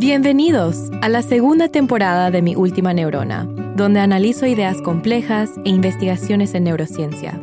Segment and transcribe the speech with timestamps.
[0.00, 3.44] Bienvenidos a la segunda temporada de Mi Última Neurona,
[3.76, 7.38] donde analizo ideas complejas e investigaciones en neurociencia.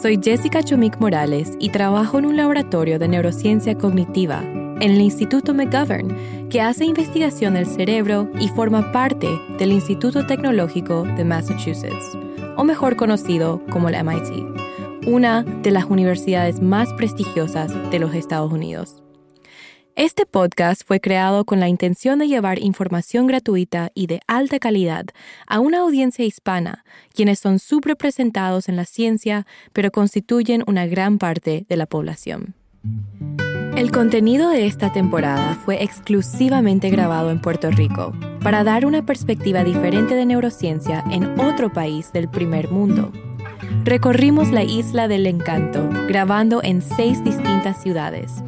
[0.00, 5.52] Soy Jessica Chomik Morales y trabajo en un laboratorio de neurociencia cognitiva en el Instituto
[5.52, 9.28] McGovern, que hace investigación del cerebro y forma parte
[9.58, 12.16] del Instituto Tecnológico de Massachusetts,
[12.56, 18.50] o mejor conocido como la MIT, una de las universidades más prestigiosas de los Estados
[18.50, 19.03] Unidos.
[19.96, 25.04] Este podcast fue creado con la intención de llevar información gratuita y de alta calidad
[25.46, 31.64] a una audiencia hispana, quienes son subrepresentados en la ciencia, pero constituyen una gran parte
[31.68, 32.54] de la población.
[33.76, 39.62] El contenido de esta temporada fue exclusivamente grabado en Puerto Rico, para dar una perspectiva
[39.62, 43.12] diferente de neurociencia en otro país del primer mundo.
[43.84, 48.42] Recorrimos la isla del encanto, grabando en seis distintas ciudades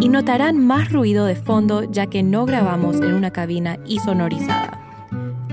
[0.00, 4.78] y notarán más ruido de fondo ya que no grabamos en una cabina sonorizada.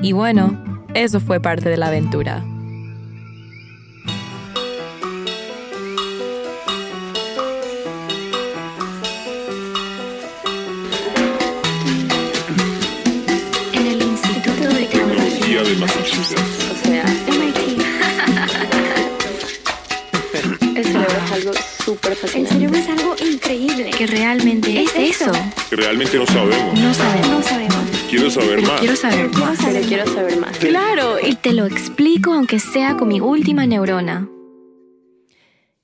[0.02, 0.58] Y bueno,
[0.94, 2.44] eso fue parte de la aventura.
[13.73, 16.72] En el Instituto de Tecnología de Massachusetts.
[16.72, 17.06] O sea,
[20.80, 21.52] El cerebro es algo
[21.83, 22.53] súper El fascinante.
[22.55, 23.89] cerebro es algo increíble.
[23.89, 25.30] que realmente es, eso.
[25.69, 26.80] que realmente no sabemos.
[26.80, 27.27] No sabemos.
[27.27, 27.75] No sabemos.
[28.09, 28.80] Quiero saber más.
[28.80, 29.59] Quiero saber más.
[29.61, 30.57] Pero quiero saber más.
[30.57, 34.30] Claro, y te lo explico aunque sea con mi última neurona.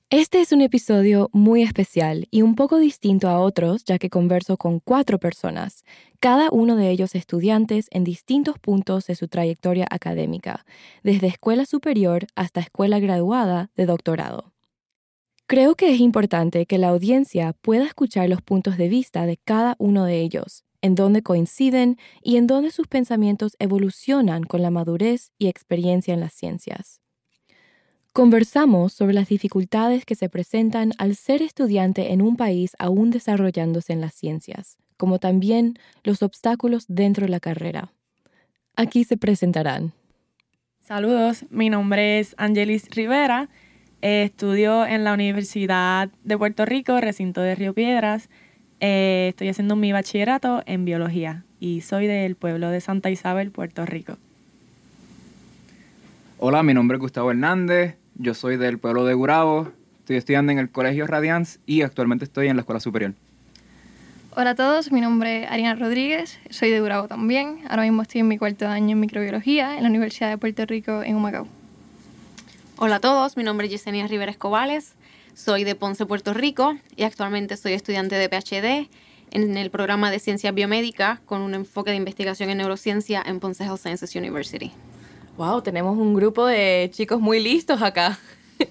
[0.10, 4.56] Este es un episodio muy especial y un poco distinto a otros ya que converso
[4.56, 5.84] con cuatro personas,
[6.22, 10.66] cada uno de ellos estudiantes en distintos puntos de su trayectoria académica,
[11.04, 14.55] desde escuela superior hasta escuela graduada de doctorado.
[15.48, 19.76] Creo que es importante que la audiencia pueda escuchar los puntos de vista de cada
[19.78, 25.32] uno de ellos, en dónde coinciden y en dónde sus pensamientos evolucionan con la madurez
[25.38, 27.00] y experiencia en las ciencias.
[28.12, 33.94] Conversamos sobre las dificultades que se presentan al ser estudiante en un país aún desarrollándose
[33.94, 37.92] en las ciencias, como también los obstáculos dentro de la carrera.
[38.76, 39.94] Aquí se presentarán.
[40.80, 43.50] Saludos, mi nombre es Angelis Rivera.
[44.06, 48.30] Eh, estudio en la Universidad de Puerto Rico, recinto de Río Piedras.
[48.80, 53.84] Eh, estoy haciendo mi bachillerato en biología y soy del pueblo de Santa Isabel, Puerto
[53.84, 54.18] Rico.
[56.38, 59.72] Hola, mi nombre es Gustavo Hernández, yo soy del pueblo de Gurabo,
[60.02, 63.16] estoy estudiando en el Colegio Radiance y actualmente estoy en la Escuela Superior.
[64.36, 67.62] Hola a todos, mi nombre es Ariana Rodríguez, soy de Durabo también.
[67.68, 71.02] Ahora mismo estoy en mi cuarto año en microbiología en la Universidad de Puerto Rico
[71.02, 71.48] en Humacao.
[72.78, 74.96] Hola a todos, mi nombre es Yesenia Rivera Escobales,
[75.34, 78.90] soy de Ponce, Puerto Rico y actualmente soy estudiante de PhD
[79.32, 83.64] en el programa de Ciencias Biomédicas con un enfoque de investigación en neurociencia en Ponce
[83.64, 84.74] Health Sciences University.
[85.38, 88.20] Wow, tenemos un grupo de chicos muy listos acá.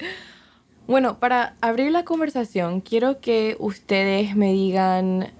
[0.86, 5.32] bueno, para abrir la conversación, quiero que ustedes me digan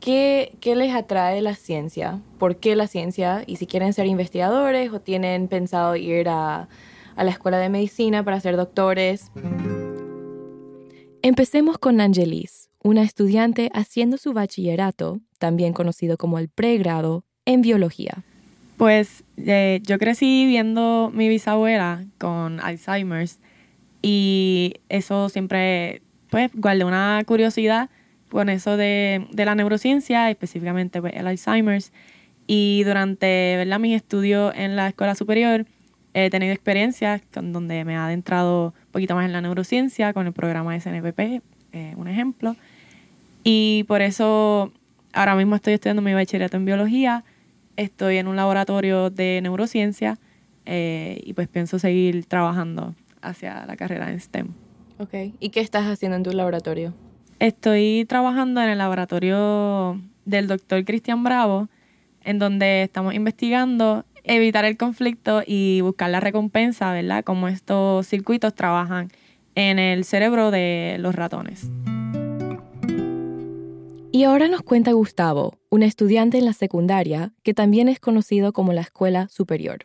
[0.00, 4.92] qué, qué les atrae la ciencia, por qué la ciencia, y si quieren ser investigadores
[4.92, 6.68] o tienen pensado ir a,
[7.16, 9.30] a la escuela de medicina para ser doctores.
[11.22, 18.24] Empecemos con Angelis, una estudiante haciendo su bachillerato, también conocido como el pregrado, en biología.
[18.76, 23.38] Pues eh, yo crecí viendo mi bisabuela con Alzheimer's
[24.02, 27.90] y eso siempre, pues, guardé una curiosidad
[28.28, 31.92] con eso de, la neurociencia, específicamente pues, el Alzheimer's.
[32.48, 33.78] Y durante ¿verdad?
[33.78, 35.66] mis estudios en la escuela superior
[36.14, 40.26] he tenido experiencias con donde me ha adentrado un poquito más en la neurociencia con
[40.26, 41.42] el programa SNPP,
[41.72, 42.56] eh, un ejemplo.
[43.44, 44.72] Y por eso
[45.12, 47.24] ahora mismo estoy estudiando mi bachillerato en biología,
[47.76, 50.18] estoy en un laboratorio de neurociencia
[50.66, 54.48] eh, y pues pienso seguir trabajando hacia la carrera en STEM.
[54.98, 56.94] Ok, ¿y qué estás haciendo en tu laboratorio?
[57.38, 61.68] Estoy trabajando en el laboratorio del doctor Cristian Bravo,
[62.22, 67.24] en donde estamos investigando evitar el conflicto y buscar la recompensa, ¿verdad?
[67.24, 69.08] Cómo estos circuitos trabajan
[69.54, 71.70] en el cerebro de los ratones.
[74.14, 78.74] Y ahora nos cuenta Gustavo, un estudiante en la secundaria que también es conocido como
[78.74, 79.78] la escuela superior.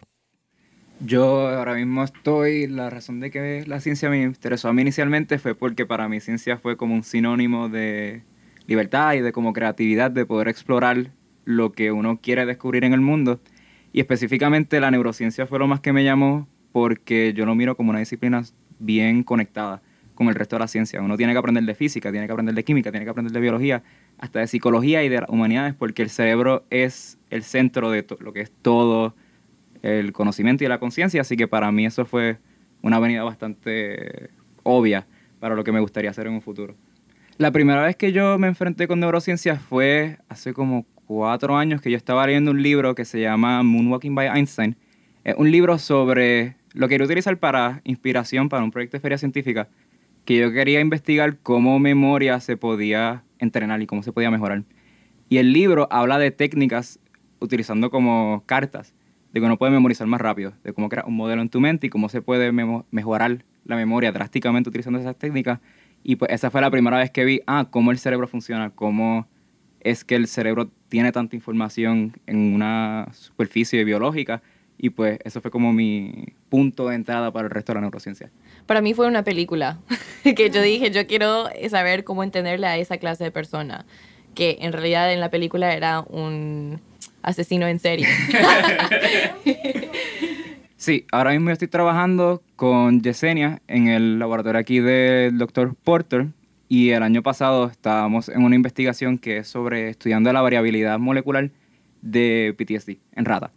[1.00, 5.38] Yo ahora mismo estoy, la razón de que la ciencia me interesó a mí inicialmente
[5.38, 8.24] fue porque para mí ciencia fue como un sinónimo de
[8.66, 11.12] libertad y de como creatividad, de poder explorar
[11.46, 13.40] lo que uno quiere descubrir en el mundo.
[13.94, 17.90] Y específicamente la neurociencia fue lo más que me llamó porque yo lo miro como
[17.90, 18.44] una disciplina
[18.80, 19.82] bien conectada
[20.14, 21.02] con el resto de la ciencia.
[21.02, 23.40] Uno tiene que aprender de física, tiene que aprender de química, tiene que aprender de
[23.40, 23.84] biología,
[24.18, 28.42] hasta de psicología y de humanidades, porque el cerebro es el centro de lo que
[28.42, 29.16] es todo
[29.84, 32.38] el conocimiento y la conciencia, así que para mí eso fue
[32.82, 34.32] una avenida bastante
[34.64, 35.06] obvia
[35.40, 36.76] para lo que me gustaría hacer en un futuro.
[37.38, 41.90] La primera vez que yo me enfrenté con neurociencias fue hace como cuatro años que
[41.90, 44.76] yo estaba leyendo un libro que se llama Moonwalking by Einstein.
[45.24, 49.18] Es un libro sobre lo que quería utilizar para inspiración para un proyecto de feria
[49.18, 49.70] científica,
[50.26, 54.64] que yo quería investigar cómo memoria se podía entrenar y cómo se podía mejorar.
[55.30, 57.00] Y el libro habla de técnicas
[57.40, 58.94] utilizando como cartas,
[59.32, 61.88] de que uno puede memorizar más rápido, de cómo crear un modelo en tu mente
[61.88, 62.52] y cómo se puede
[62.92, 65.60] mejorar la memoria drásticamente utilizando esas técnicas.
[66.04, 69.28] Y pues esa fue la primera vez que vi, ah, cómo el cerebro funciona, cómo
[69.90, 74.42] es que el cerebro tiene tanta información en una superficie biológica.
[74.78, 78.30] Y pues eso fue como mi punto de entrada para el resto de la neurociencia.
[78.68, 79.80] Para mí fue una película
[80.24, 83.86] que yo dije, yo quiero saber cómo entenderle a esa clase de persona,
[84.36, 86.80] que en realidad en la película era un
[87.24, 88.08] asesino en serie.
[90.78, 96.28] sí, ahora mismo estoy trabajando con Yesenia en el laboratorio aquí del doctor Porter
[96.70, 101.52] y el año pasado estábamos en una investigación que es sobre estudiando la variabilidad molecular
[102.02, 103.52] de PTSD en rata.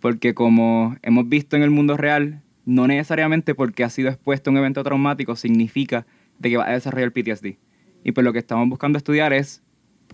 [0.00, 4.52] Porque como hemos visto en el mundo real, no necesariamente porque ha sido expuesto a
[4.52, 6.06] un evento traumático significa
[6.38, 7.56] de que va a desarrollar PTSD.
[8.02, 9.62] Y pues lo que estamos buscando estudiar es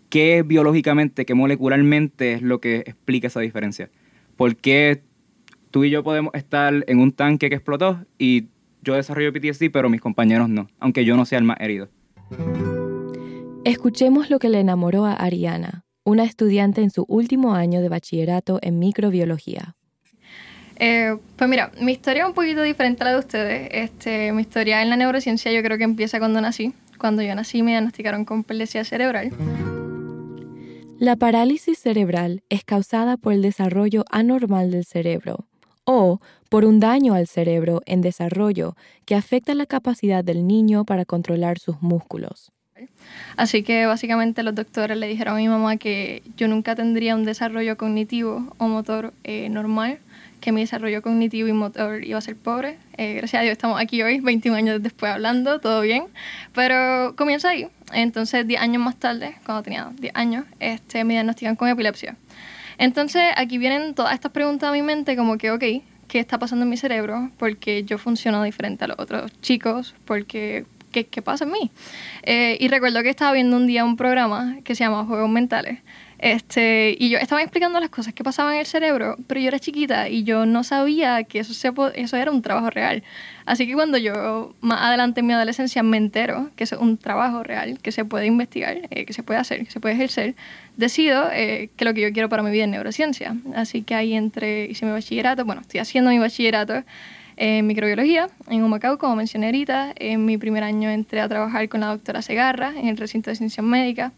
[0.08, 3.90] qué biológicamente, qué molecularmente es lo que explica esa diferencia.
[4.36, 5.02] ¿Por qué
[5.70, 8.48] tú y yo podemos estar en un tanque que explotó y
[8.82, 11.88] yo desarrollo PTSD, pero mis compañeros no, aunque yo no sea el más herido?
[13.64, 18.58] Escuchemos lo que le enamoró a Ariana, una estudiante en su último año de bachillerato
[18.62, 19.76] en microbiología.
[20.76, 23.68] Eh, pues mira, mi historia es un poquito diferente a la de ustedes.
[23.70, 26.72] Este, mi historia en la neurociencia yo creo que empieza cuando nací.
[26.98, 29.30] Cuando yo nací me diagnosticaron con parálisis cerebral.
[30.98, 35.49] La parálisis cerebral es causada por el desarrollo anormal del cerebro
[35.84, 41.04] o por un daño al cerebro en desarrollo que afecta la capacidad del niño para
[41.04, 42.52] controlar sus músculos.
[43.36, 47.24] Así que básicamente los doctores le dijeron a mi mamá que yo nunca tendría un
[47.24, 49.98] desarrollo cognitivo o motor eh, normal
[50.40, 52.78] que mi desarrollo cognitivo y motor iba a ser pobre.
[52.96, 56.04] Eh, gracias a Dios estamos aquí hoy, 21 años después hablando, todo bien.
[56.54, 57.68] Pero comienza ahí.
[57.92, 62.16] Entonces, 10 años más tarde, cuando tenía 10 años, este, me diagnostican con epilepsia.
[62.80, 65.64] Entonces, aquí vienen todas estas preguntas a mi mente como que, ok,
[66.08, 67.30] ¿qué está pasando en mi cerebro?
[67.36, 71.70] Porque yo funciono diferente a los otros chicos, porque ¿qué, qué pasa en mí?
[72.22, 75.80] Eh, y recuerdo que estaba viendo un día un programa que se llama Juegos Mentales
[76.22, 79.58] este, y yo estaba explicando las cosas que pasaban en el cerebro, pero yo era
[79.58, 83.02] chiquita y yo no sabía que eso, se, eso era un trabajo real.
[83.46, 87.42] Así que cuando yo más adelante en mi adolescencia me entero que es un trabajo
[87.42, 90.34] real, que se puede investigar, eh, que se puede hacer, que se puede ejercer,
[90.76, 93.34] decido eh, que lo que yo quiero para mi vida es neurociencia.
[93.54, 96.84] Así que ahí entre, hice mi bachillerato, bueno, estoy haciendo mi bachillerato
[97.38, 99.94] en microbiología en Humacao, como mencioné ahorita.
[99.96, 103.36] En mi primer año entré a trabajar con la doctora Segarra en el recinto de
[103.36, 104.12] ciencias médicas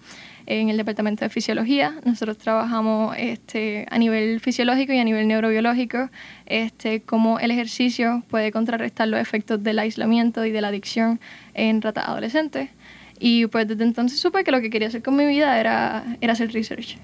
[0.46, 1.94] en el departamento de fisiología.
[2.04, 6.10] Nosotros trabajamos este, a nivel fisiológico y a nivel neurobiológico,
[6.46, 11.20] este, cómo el ejercicio puede contrarrestar los efectos del aislamiento y de la adicción
[11.54, 12.70] en ratas adolescentes.
[13.18, 16.32] Y pues desde entonces supe que lo que quería hacer con mi vida era, era
[16.32, 16.98] hacer research.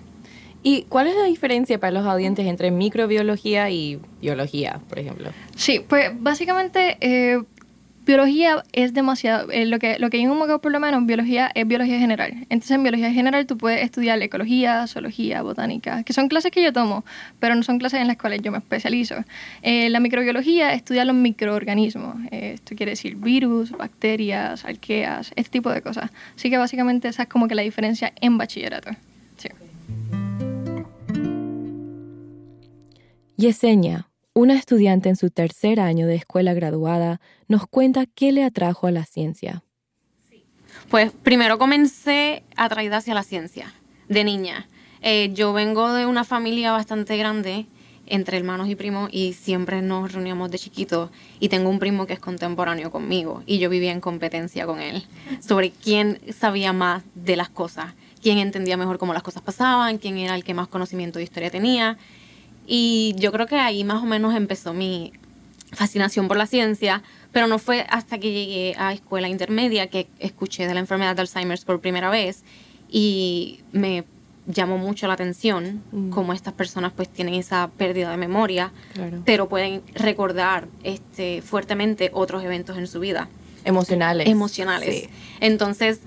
[0.62, 5.30] ¿Y cuál es la diferencia para los audientes entre microbiología y biología, por ejemplo?
[5.54, 7.40] Sí, pues básicamente eh,
[8.08, 11.50] biología es demasiado, eh, lo, que, lo que hay en un por lo menos, biología
[11.54, 12.32] es biología general.
[12.48, 16.72] Entonces en biología general tú puedes estudiar ecología, zoología, botánica, que son clases que yo
[16.72, 17.04] tomo,
[17.38, 19.16] pero no son clases en las cuales yo me especializo.
[19.60, 25.70] Eh, la microbiología estudia los microorganismos, eh, esto quiere decir virus, bacterias, arqueas, este tipo
[25.70, 26.10] de cosas.
[26.34, 28.90] Así que básicamente esa es como que la diferencia en bachillerato.
[29.36, 29.50] Sí.
[33.36, 34.07] Yesenia,
[34.38, 38.92] una estudiante en su tercer año de escuela graduada nos cuenta qué le atrajo a
[38.92, 39.64] la ciencia.
[40.88, 43.74] Pues primero comencé atraída hacia la ciencia,
[44.08, 44.68] de niña.
[45.02, 47.66] Eh, yo vengo de una familia bastante grande,
[48.06, 51.10] entre hermanos y primos, y siempre nos reuníamos de chiquitos.
[51.40, 55.04] Y tengo un primo que es contemporáneo conmigo, y yo vivía en competencia con él
[55.40, 60.16] sobre quién sabía más de las cosas, quién entendía mejor cómo las cosas pasaban, quién
[60.16, 61.98] era el que más conocimiento de historia tenía.
[62.70, 65.14] Y yo creo que ahí más o menos empezó mi
[65.72, 70.66] fascinación por la ciencia, pero no fue hasta que llegué a escuela intermedia que escuché
[70.66, 72.44] de la enfermedad de Alzheimer por primera vez
[72.90, 74.04] y me
[74.46, 76.10] llamó mucho la atención mm.
[76.10, 78.72] cómo estas personas pues tienen esa pérdida de memoria,
[79.24, 83.28] pero pueden recordar este, fuertemente otros eventos en su vida.
[83.64, 84.28] Emocionales.
[84.28, 85.08] Emocionales.
[85.40, 86.00] Entonces,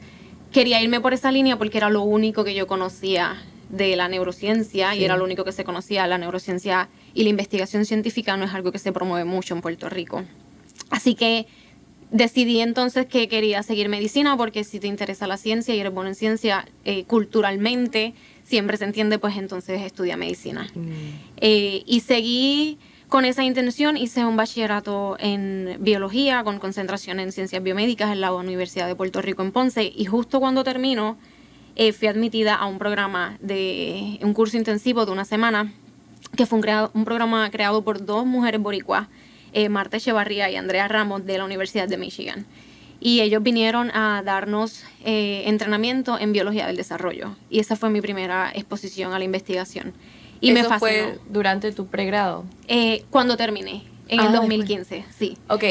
[0.51, 3.35] quería irme por esa línea porque era lo único que yo conocía
[3.71, 6.05] de la neurociencia y era lo único que se conocía.
[6.07, 9.89] La neurociencia y la investigación científica no es algo que se promueve mucho en Puerto
[9.89, 10.23] Rico.
[10.89, 11.47] Así que
[12.11, 16.09] decidí entonces que quería seguir medicina porque si te interesa la ciencia y eres bueno
[16.09, 18.13] en ciencia, eh, culturalmente
[18.43, 20.69] siempre se entiende, pues entonces estudia medicina.
[20.75, 20.89] Mm.
[21.37, 27.63] Eh, y seguí con esa intención, hice un bachillerato en biología con concentración en ciencias
[27.63, 31.17] biomédicas en la Universidad de Puerto Rico en Ponce y justo cuando termino
[31.75, 35.73] eh, fui admitida a un programa de un curso intensivo de una semana
[36.35, 39.07] que fue un, un programa creado por dos mujeres boricuas
[39.53, 42.45] eh, Marta Echevarría y Andrea Ramos de la Universidad de Michigan.
[43.01, 47.35] Y ellos vinieron a darnos eh, entrenamiento en biología del desarrollo.
[47.49, 49.93] Y esa fue mi primera exposición a la investigación.
[50.39, 50.79] Y me fascinó.
[50.79, 52.45] fue durante tu pregrado?
[52.67, 55.37] Eh, cuando terminé, en el 2015, sí.
[55.49, 55.63] Ok.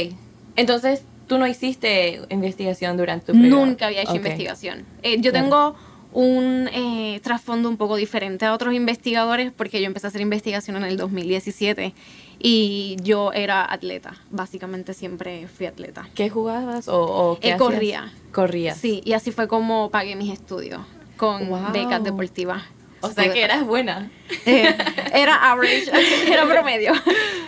[0.57, 3.65] Entonces, ¿tú no hiciste investigación durante tu pregrado?
[3.65, 4.85] Nunca había hecho investigación.
[5.21, 5.77] yo tengo
[6.13, 6.69] un
[7.23, 10.97] trasfondo un poco diferente a otros investigadores porque yo empecé a hacer investigación en el
[10.97, 11.95] 2017
[12.43, 16.09] y yo era atleta, básicamente siempre fui atleta.
[16.15, 18.13] ¿Qué jugabas o, qué eh, Corría.
[18.33, 18.75] Corría.
[18.75, 20.81] Sí, y así fue como pagué mis estudios
[21.17, 22.63] con becas deportivas.
[23.03, 24.11] O sea que eras buena.
[24.47, 24.75] Eh,
[25.15, 25.91] era average,
[26.33, 26.93] era promedio.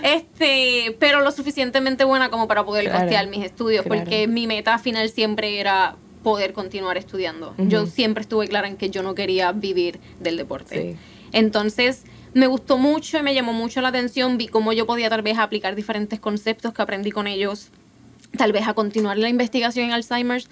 [0.03, 5.09] Este, pero lo suficientemente buena como para poder costear mis estudios, porque mi meta final
[5.09, 7.55] siempre era poder continuar estudiando.
[7.59, 10.97] Yo siempre estuve clara en que yo no quería vivir del deporte.
[11.33, 14.39] Entonces, me gustó mucho y me llamó mucho la atención.
[14.39, 17.69] Vi cómo yo podía tal vez aplicar diferentes conceptos que aprendí con ellos,
[18.37, 20.49] tal vez a continuar la investigación en Alzheimer's,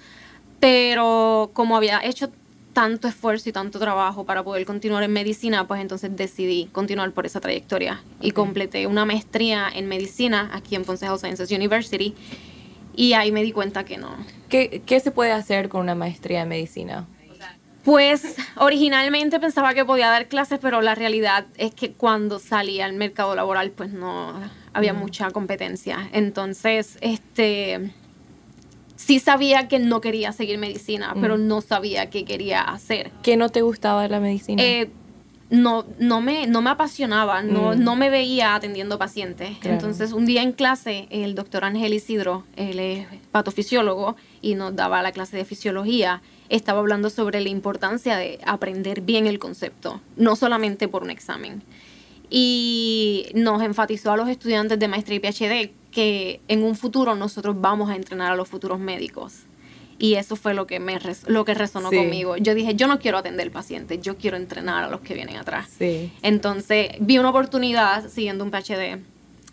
[0.59, 2.31] pero como había hecho
[2.73, 7.27] tanto esfuerzo y tanto trabajo para poder continuar en medicina, pues entonces decidí continuar por
[7.27, 12.15] esa trayectoria y completé una maestría en medicina aquí en Health Sciences University
[12.95, 14.17] y ahí me di cuenta que no.
[14.49, 17.07] ¿Qué, qué se puede hacer con una maestría en medicina?
[17.85, 22.93] Pues originalmente pensaba que podía dar clases, pero la realidad es que cuando salí al
[22.93, 24.35] mercado laboral, pues no
[24.75, 26.09] había mucha competencia.
[26.13, 27.91] Entonces, este
[28.97, 33.11] sí sabía que no quería seguir medicina, pero no sabía qué quería hacer.
[33.23, 34.63] ¿Qué no te gustaba de la medicina?
[34.63, 34.91] Eh,
[35.51, 39.57] no, no, me, no me apasionaba, no, no me veía atendiendo pacientes.
[39.63, 45.03] Entonces, un día en clase, el doctor Ángel Isidro, él es patofisiólogo y nos daba
[45.03, 50.37] la clase de fisiología estaba hablando sobre la importancia de aprender bien el concepto, no
[50.37, 51.63] solamente por un examen.
[52.29, 57.61] Y nos enfatizó a los estudiantes de maestría y PhD que en un futuro nosotros
[57.61, 59.45] vamos a entrenar a los futuros médicos.
[60.01, 62.39] Y eso fue lo que, me lo que resonó conmigo.
[62.39, 65.37] Yo dije, yo no quiero atender al paciente, yo quiero entrenar a los que vienen
[65.37, 65.77] atrás.
[66.23, 68.99] Entonces vi una oportunidad siguiendo un PhD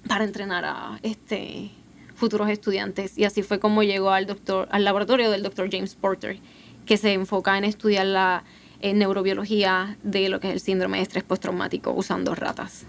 [0.07, 1.71] para entrenar a este
[2.15, 6.39] futuros estudiantes y así fue como llegó al doctor al laboratorio del doctor James Porter
[6.85, 8.43] que se enfoca en estudiar la
[8.81, 12.85] neurobiología de lo que es el síndrome de estrés postraumático usando ratas.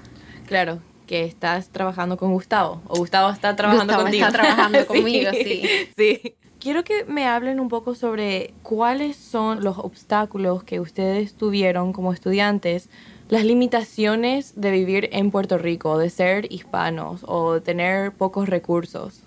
[0.47, 4.27] Claro, que estás trabajando con Gustavo, o Gustavo está trabajando Gustavo contigo.
[4.27, 5.63] está trabajando conmigo, sí.
[5.97, 6.35] Sí.
[6.61, 12.13] Quiero que me hablen un poco sobre cuáles son los obstáculos que ustedes tuvieron como
[12.13, 12.91] estudiantes,
[13.29, 19.23] las limitaciones de vivir en Puerto Rico, de ser hispanos o de tener pocos recursos.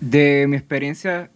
[0.00, 1.30] De mi experiencia,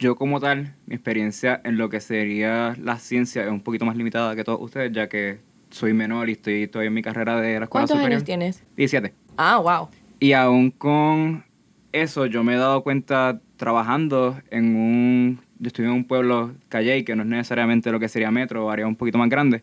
[0.00, 3.96] yo como tal, mi experiencia en lo que sería la ciencia es un poquito más
[3.96, 5.38] limitada que todos ustedes, ya que
[5.70, 8.64] soy menor y estoy todavía en mi carrera de la escuela ¿Cuántos años tienes?
[8.76, 9.14] 17.
[9.36, 9.88] Ah, wow.
[10.18, 11.44] Y aún con
[11.92, 15.40] eso, yo me he dado cuenta trabajando en un...
[15.58, 18.70] Yo estoy en un pueblo, Calle, que no es necesariamente lo que sería metro o
[18.70, 19.62] área un poquito más grande,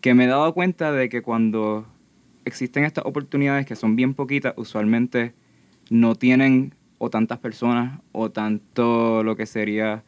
[0.00, 1.86] que me he dado cuenta de que cuando
[2.44, 5.32] existen estas oportunidades, que son bien poquitas, usualmente
[5.88, 10.04] no tienen o tantas personas o tanto lo que sería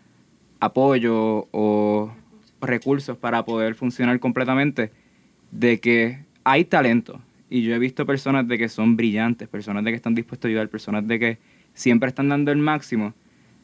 [0.60, 2.12] apoyo o
[2.60, 4.92] recursos para poder funcionar completamente,
[5.50, 7.20] de que hay talento.
[7.50, 10.50] Y yo he visto personas de que son brillantes, personas de que están dispuestos a
[10.50, 11.38] ayudar, personas de que
[11.74, 13.14] siempre están dando el máximo,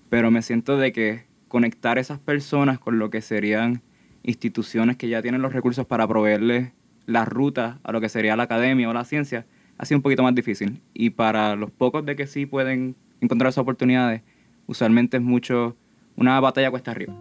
[0.08, 3.82] pero me siento de que conectar esas personas con lo que serían
[4.22, 6.72] instituciones que ya tienen los recursos para proveerles
[7.06, 9.46] las rutas a lo que sería la academia o la ciencia,
[9.78, 10.82] ha sido un poquito más difícil.
[10.92, 14.22] Y para los pocos de que sí pueden encontrar esas oportunidades,
[14.66, 15.76] usualmente es mucho
[16.16, 17.14] una batalla cuesta arriba.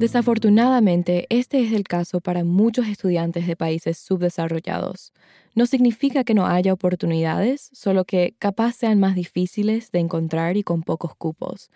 [0.00, 5.12] Desafortunadamente, este es el caso para muchos estudiantes de países subdesarrollados.
[5.54, 10.62] No significa que no haya oportunidades, solo que capaz sean más difíciles de encontrar y
[10.62, 11.70] con pocos cupos.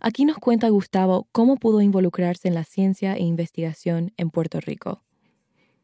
[0.00, 5.02] Aquí nos cuenta Gustavo cómo pudo involucrarse en la ciencia e investigación en Puerto Rico.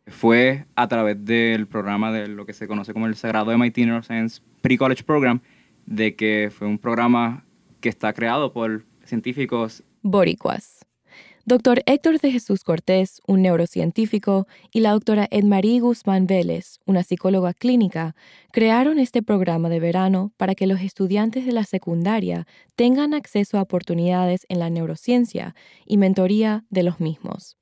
[0.07, 4.41] Fue a través del programa de lo que se conoce como el Sagrado MIT Neuroscience
[4.63, 5.43] Pre-College Program,
[5.85, 7.45] de que fue un programa
[7.83, 10.87] que está creado por científicos Boricuas.
[11.45, 17.53] Doctor Héctor de Jesús Cortés, un neurocientífico, y la doctora Edmarie Guzmán Vélez, una psicóloga
[17.53, 18.15] clínica,
[18.53, 22.47] crearon este programa de verano para que los estudiantes de la secundaria
[22.77, 27.57] tengan acceso a oportunidades en la neurociencia y mentoría de los mismos.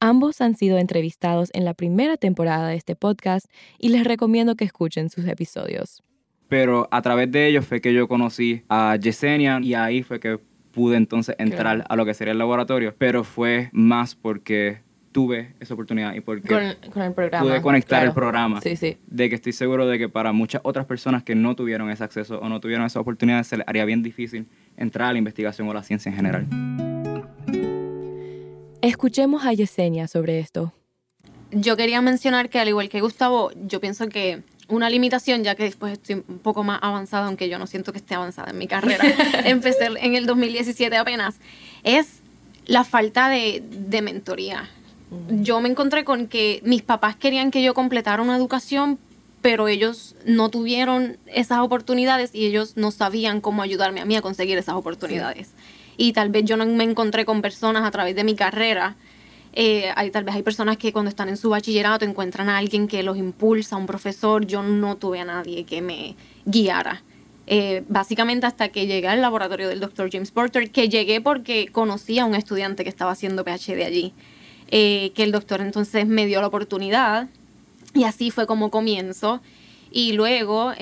[0.00, 3.46] Ambos han sido entrevistados en la primera temporada de este podcast
[3.78, 6.02] y les recomiendo que escuchen sus episodios.
[6.48, 10.40] Pero a través de ellos fue que yo conocí a Yesenia y ahí fue que
[10.74, 14.80] pude entonces entrar a lo que sería el laboratorio, pero fue más porque
[15.12, 18.60] tuve esa oportunidad y porque con, el programa, pude conectar el programa.
[18.60, 18.98] Sí, sí.
[19.06, 22.40] De que estoy seguro de que para muchas otras personas que no tuvieron ese acceso
[22.40, 25.72] o no tuvieron esa oportunidad, se les haría bien difícil entrar a la investigación o
[25.72, 26.46] la ciencia en general.
[28.82, 30.72] Escuchemos a Yesenia sobre esto.
[31.52, 34.42] Yo quería mencionar que al igual que Gustavo, yo pienso que
[34.74, 37.98] una limitación, ya que después estoy un poco más avanzada, aunque yo no siento que
[37.98, 39.04] esté avanzada en mi carrera,
[39.44, 41.36] empecé en el 2017 apenas,
[41.82, 42.20] es
[42.66, 44.68] la falta de, de mentoría.
[45.28, 48.98] Yo me encontré con que mis papás querían que yo completara una educación,
[49.42, 54.22] pero ellos no tuvieron esas oportunidades y ellos no sabían cómo ayudarme a mí a
[54.22, 55.50] conseguir esas oportunidades.
[55.96, 58.96] Y tal vez yo no me encontré con personas a través de mi carrera
[59.56, 62.88] eh, hay, tal vez hay personas que cuando están en su bachillerato encuentran a alguien
[62.88, 64.44] que los impulsa, un profesor.
[64.46, 67.04] Yo no tuve a nadie que me guiara.
[67.46, 72.18] Eh, básicamente hasta que llegué al laboratorio del doctor James Porter, que llegué porque conocí
[72.18, 74.12] a un estudiante que estaba haciendo PhD allí,
[74.68, 77.28] eh, que el doctor entonces me dio la oportunidad
[77.94, 79.40] y así fue como comienzo.
[79.92, 80.72] Y luego,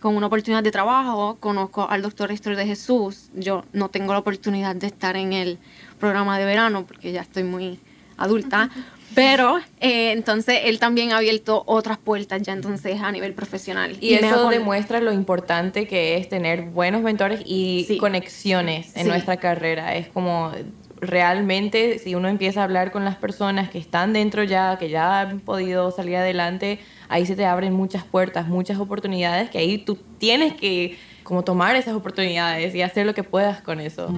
[0.00, 3.30] con una oportunidad de trabajo, conozco al doctor Héctor de Jesús.
[3.32, 5.60] Yo no tengo la oportunidad de estar en el
[6.00, 7.78] programa de verano porque ya estoy muy
[8.16, 8.70] adulta,
[9.14, 13.96] pero eh, entonces él también ha abierto otras puertas ya entonces a nivel profesional.
[14.00, 19.94] Y, eso demuestra lo importante que es tener buenos mentores y conexiones en nuestra carrera.
[19.94, 20.52] Es como
[21.00, 25.20] realmente si uno empieza a hablar con las personas que están dentro ya, que ya
[25.20, 29.98] han podido salir adelante, ahí se te abren muchas puertas, muchas oportunidades que ahí tú
[30.18, 34.12] tienes que como tomar esas oportunidades y hacer lo que puedas con eso.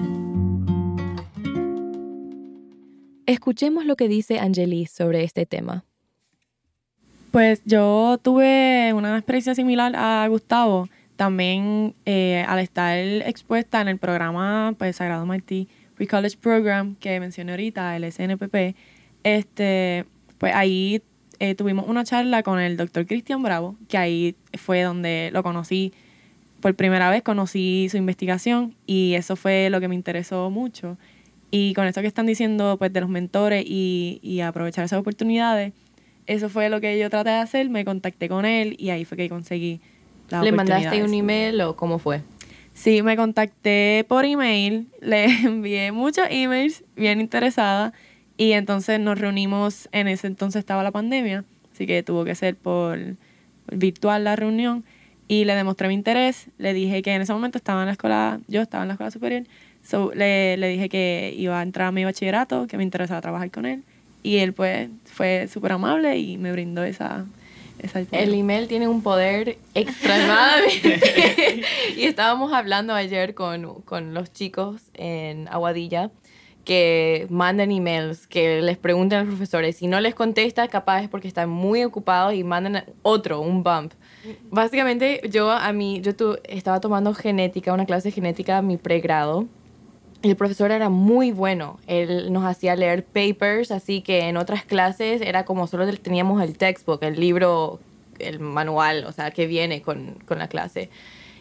[3.29, 5.83] Escuchemos lo que dice Angelis sobre este tema.
[7.29, 10.89] Pues yo tuve una experiencia similar a Gustavo.
[11.15, 17.51] También eh, al estar expuesta en el programa pues, Sagrado Martí Pre-College Program que mencioné
[17.51, 18.75] ahorita, el SNPP,
[19.23, 20.05] este,
[20.39, 21.03] pues ahí
[21.37, 25.93] eh, tuvimos una charla con el doctor Cristian Bravo, que ahí fue donde lo conocí
[26.61, 30.97] por primera vez, conocí su investigación y eso fue lo que me interesó mucho.
[31.51, 35.73] Y con eso que están diciendo pues de los mentores y, y aprovechar esas oportunidades,
[36.27, 39.17] eso fue lo que yo traté de hacer, me contacté con él y ahí fue
[39.17, 39.81] que conseguí
[40.29, 42.21] la ¿Le mandaste un email o cómo fue?
[42.73, 47.93] Sí, me contacté por email, le envié muchos emails, bien interesada,
[48.37, 52.55] y entonces nos reunimos, en ese entonces estaba la pandemia, así que tuvo que ser
[52.55, 52.97] por
[53.71, 54.85] virtual la reunión,
[55.27, 58.39] y le demostré mi interés, le dije que en ese momento estaba en la escuela,
[58.47, 59.43] yo estaba en la escuela superior,
[59.89, 63.49] So, le, le dije que iba a entrar a mi bachillerato, que me interesaba trabajar
[63.49, 63.83] con él.
[64.21, 67.25] Y él pues fue súper amable y me brindó esa,
[67.79, 71.63] esa El email tiene un poder extremadamente.
[71.97, 76.11] y estábamos hablando ayer con, con los chicos en Aguadilla
[76.65, 79.77] que mandan emails, que les pregunten a los profesores.
[79.77, 83.93] Si no les contesta, capaz es porque están muy ocupados y mandan otro, un bump.
[84.51, 89.47] Básicamente, yo a mí, yo tu, estaba tomando genética, una clase de genética, mi pregrado
[90.21, 91.79] el profesor era muy bueno.
[91.87, 96.57] Él nos hacía leer papers, así que en otras clases era como solo teníamos el
[96.57, 97.79] textbook, el libro,
[98.19, 100.89] el manual, o sea, que viene con, con la clase.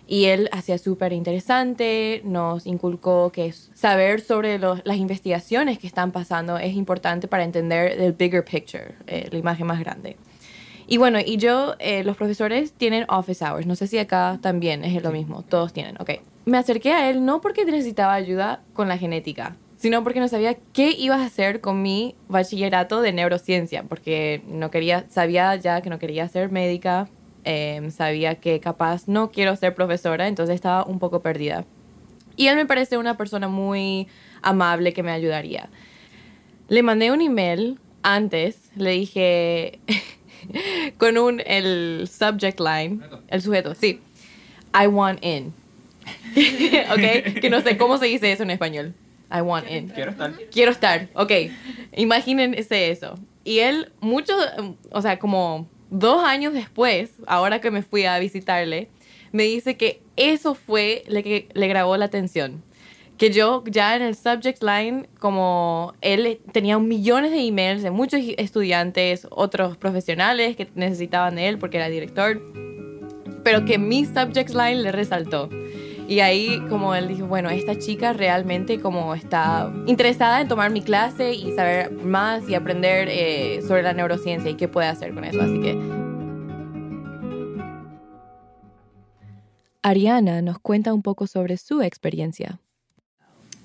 [0.07, 6.57] Y él hacía súper interesante, nos inculcó que saber sobre las investigaciones que están pasando
[6.57, 10.17] es importante para entender el bigger picture, eh, la imagen más grande.
[10.87, 13.67] Y bueno, y yo, eh, los profesores tienen office hours.
[13.67, 15.43] No sé si acá también es lo mismo.
[15.43, 16.13] Todos tienen, ok.
[16.49, 20.55] Me acerqué a él no porque necesitaba ayuda con la genética, sino porque no sabía
[20.73, 25.91] qué ibas a hacer con mi bachillerato de neurociencia, porque no quería, sabía ya que
[25.91, 27.07] no quería ser médica,
[27.45, 31.67] em, sabía que capaz no quiero ser profesora, entonces estaba un poco perdida.
[32.35, 34.09] Y él me parece una persona muy
[34.41, 35.69] amable que me ayudaría.
[36.69, 39.81] Le mandé un email antes, le dije,
[40.97, 44.01] con un, el subject line, el sujeto, sí.
[44.73, 45.53] I want in.
[46.93, 48.95] ok, que no sé cómo se dice eso en español.
[49.31, 49.89] I want in.
[49.89, 50.33] Quiero estar.
[50.51, 51.33] Quiero estar, ok.
[51.97, 53.19] Imagínense eso.
[53.45, 54.35] Y él, mucho,
[54.91, 58.89] o sea, como dos años después, ahora que me fui a visitarle,
[59.33, 62.63] me dice que eso fue lo que le grabó la atención.
[63.19, 68.21] que yo ya en el subject line, como él tenía millones de emails de muchos
[68.39, 72.41] estudiantes, otros profesionales que necesitaban de él porque era director,
[73.43, 75.49] pero que mi subject line le resaltó.
[76.09, 80.81] Y ahí como él dijo, bueno, esta chica realmente como está interesada en tomar mi
[80.81, 85.25] clase y saber más y aprender eh, sobre la neurociencia y qué puede hacer con
[85.25, 85.43] eso.
[85.43, 85.79] Así que...
[89.83, 92.59] Ariana nos cuenta un poco sobre su experiencia.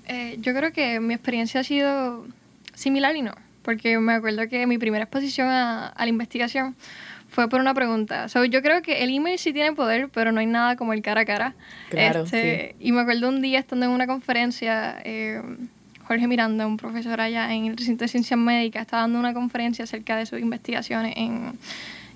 [0.06, 2.26] Eh, yo creo que mi experiencia ha sido
[2.74, 6.76] similar y no, porque me acuerdo que mi primera exposición a, a la investigación
[7.34, 8.26] fue por una pregunta.
[8.26, 11.22] yo creo que el email sí tiene poder, pero no hay nada como el cara
[11.22, 11.54] a cara.
[11.90, 15.42] Claro, este, Y me acuerdo un día estando en una conferencia, eh,
[16.06, 19.82] Jorge Miranda, un profesor allá en el recinto de ciencias médicas, estaba dando una conferencia
[19.82, 21.58] acerca de sus investigaciones en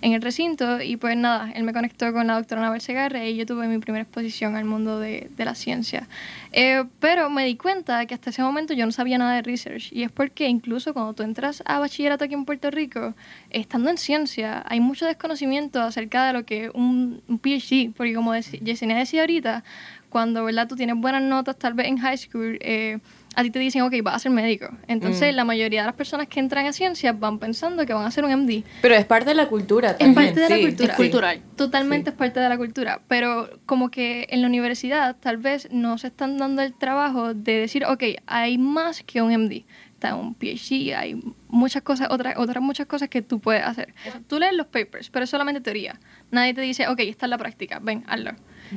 [0.01, 3.37] en el recinto y pues nada, él me conectó con la doctora Anabel Segarra y
[3.37, 6.09] yo tuve mi primera exposición al mundo de, de la ciencia.
[6.53, 9.93] Eh, pero me di cuenta que hasta ese momento yo no sabía nada de research
[9.93, 13.15] y es porque incluso cuando tú entras a bachillerato aquí en Puerto Rico,
[13.51, 18.35] estando en ciencia, hay mucho desconocimiento acerca de lo que un, un PhD, porque como
[18.35, 19.65] Yesenia decía ahorita,
[20.09, 20.69] cuando ¿verdad?
[20.69, 22.99] tú tienes buenas notas tal vez en high school, eh,
[23.39, 24.67] a ti te dicen, ok, vas a ser médico.
[24.89, 25.37] Entonces, mm.
[25.37, 28.25] la mayoría de las personas que entran a ciencias van pensando que van a ser
[28.25, 28.65] un MD.
[28.83, 30.11] Pero es parte de la cultura también.
[30.11, 30.91] Es parte de la cultura.
[30.91, 31.43] Es cultural.
[31.55, 33.01] Totalmente es parte de la cultura.
[33.07, 37.61] Pero como que en la universidad tal vez no se están dando el trabajo de
[37.61, 39.65] decir, ok, hay más que un MD.
[39.95, 43.95] Está un PhD, hay muchas cosas, otras, otras muchas cosas que tú puedes hacer.
[44.27, 46.01] Tú lees los papers, pero es solamente teoría.
[46.33, 48.33] Nadie te dice, ok, esta es la práctica, ven, hazlo.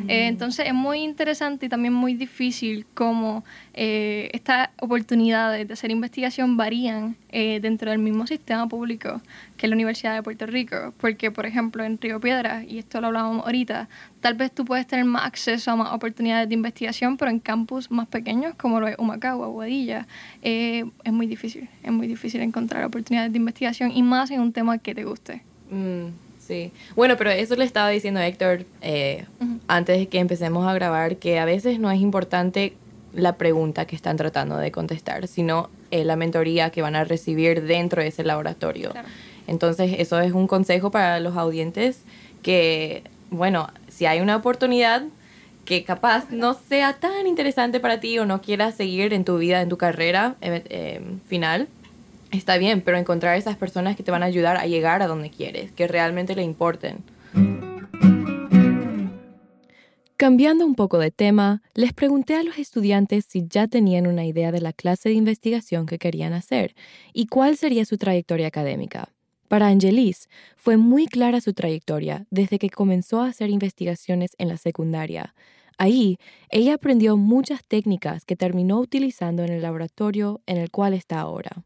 [0.08, 5.92] Eh, entonces es muy interesante y también muy difícil cómo eh, estas oportunidades de hacer
[5.92, 9.22] investigación varían eh, dentro del mismo sistema público
[9.58, 10.94] que la Universidad de Puerto Rico.
[10.98, 13.90] Porque, por ejemplo, en Río Piedra, y esto lo hablábamos ahorita,
[14.22, 17.92] tal vez tú puedes tener más acceso a más oportunidades de investigación, pero en campus
[17.92, 20.08] más pequeños como lo es Humacao, Aguadilla,
[20.42, 21.70] es muy difícil.
[21.84, 25.44] Es muy difícil encontrar oportunidades de investigación y más en un tema que te guste.
[25.70, 26.31] Mm.
[26.52, 26.74] Sí.
[26.98, 29.24] Bueno, pero eso le estaba diciendo Héctor eh,
[29.70, 32.74] antes de que empecemos a grabar, que a veces no es importante
[33.14, 37.64] la pregunta que están tratando de contestar, sino eh, la mentoría que van a recibir
[37.64, 38.92] dentro de ese laboratorio.
[39.48, 42.02] Entonces, eso es un consejo para los audientes
[42.44, 45.04] que, bueno, si hay una oportunidad
[45.64, 49.62] que capaz no sea tan interesante para ti o no quieras seguir en tu vida,
[49.62, 51.70] en tu carrera eh, final,
[52.38, 55.30] está bien, pero encontrar esas personas que te van a ayudar a llegar a donde
[55.30, 57.04] quieres, que realmente le importen.
[60.18, 64.52] Cambiando un poco de tema, les pregunté a los estudiantes si ya tenían una idea
[64.52, 66.76] de la clase de investigación que querían hacer
[67.12, 69.10] y cuál sería su trayectoria académica.
[69.48, 74.58] Para Angelis fue muy clara su trayectoria desde que comenzó a hacer investigaciones en la
[74.58, 75.34] secundaria.
[75.80, 76.18] Ahí,
[76.52, 81.66] ella aprendió muchas técnicas que terminó utilizando en el laboratorio en el cual está ahora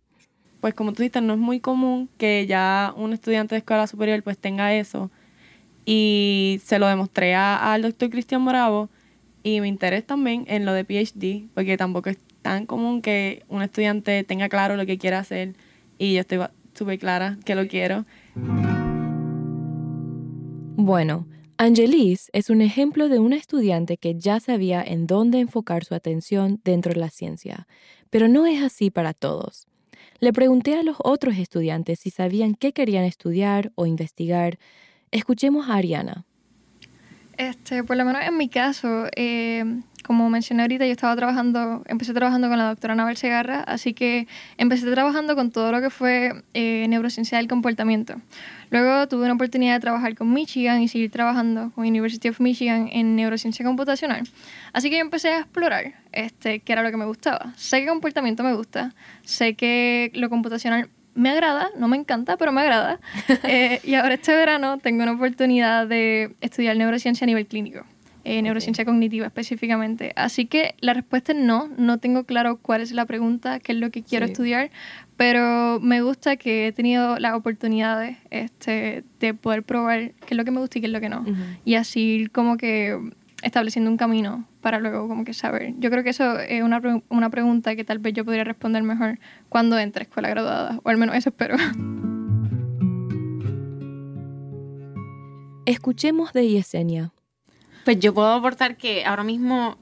[0.66, 4.24] pues como tú dices, no es muy común que ya un estudiante de escuela superior
[4.24, 5.12] pues tenga eso.
[5.86, 8.90] Y se lo demostré al doctor Cristian Moravo
[9.44, 13.62] y mi interés también en lo de PhD, porque tampoco es tan común que un
[13.62, 15.54] estudiante tenga claro lo que quiere hacer
[16.00, 16.40] y yo estoy
[16.74, 18.06] súper clara que lo quiero.
[20.78, 21.28] Bueno,
[21.60, 26.60] Angelis es un ejemplo de una estudiante que ya sabía en dónde enfocar su atención
[26.64, 27.68] dentro de la ciencia,
[28.10, 29.68] pero no es así para todos.
[30.20, 34.58] Le pregunté a los otros estudiantes si sabían qué querían estudiar o investigar.
[35.12, 36.26] Escuchemos a Ariana.
[37.38, 42.14] Este, por lo menos en mi caso, eh, como mencioné ahorita, yo estaba trabajando, empecé
[42.14, 46.44] trabajando con la doctora Anabel Segarra, así que empecé trabajando con todo lo que fue
[46.54, 48.16] eh, neurociencia del comportamiento.
[48.70, 52.90] Luego tuve una oportunidad de trabajar con Michigan y seguir trabajando con University of Michigan
[52.92, 54.24] en neurociencia computacional.
[54.74, 57.54] Así que yo empecé a explorar este, qué era lo que me gustaba.
[57.56, 58.94] Sé que comportamiento me gusta,
[59.24, 63.00] sé que lo computacional me agrada, no me encanta, pero me agrada.
[63.48, 67.86] Eh, y ahora este verano tengo una oportunidad de estudiar neurociencia a nivel clínico.
[68.24, 70.12] Eh, neurociencia cognitiva específicamente.
[70.16, 73.78] Así que la respuesta es no, no tengo claro cuál es la pregunta, qué es
[73.78, 74.72] lo que quiero estudiar,
[75.16, 80.44] pero me gusta que he tenido las oportunidades este, de poder probar qué es lo
[80.44, 81.24] que me gusta y qué es lo que no.
[81.66, 83.00] Y así como que
[83.46, 85.76] estableciendo un camino para luego como que saber.
[85.78, 89.20] Yo creo que eso es una, una pregunta que tal vez yo podría responder mejor
[89.50, 91.56] cuando entre a escuela graduada, o al menos eso espero.
[95.66, 97.12] Escuchemos de Yesenia.
[97.86, 99.78] Pues yo puedo aportar que ahora mismo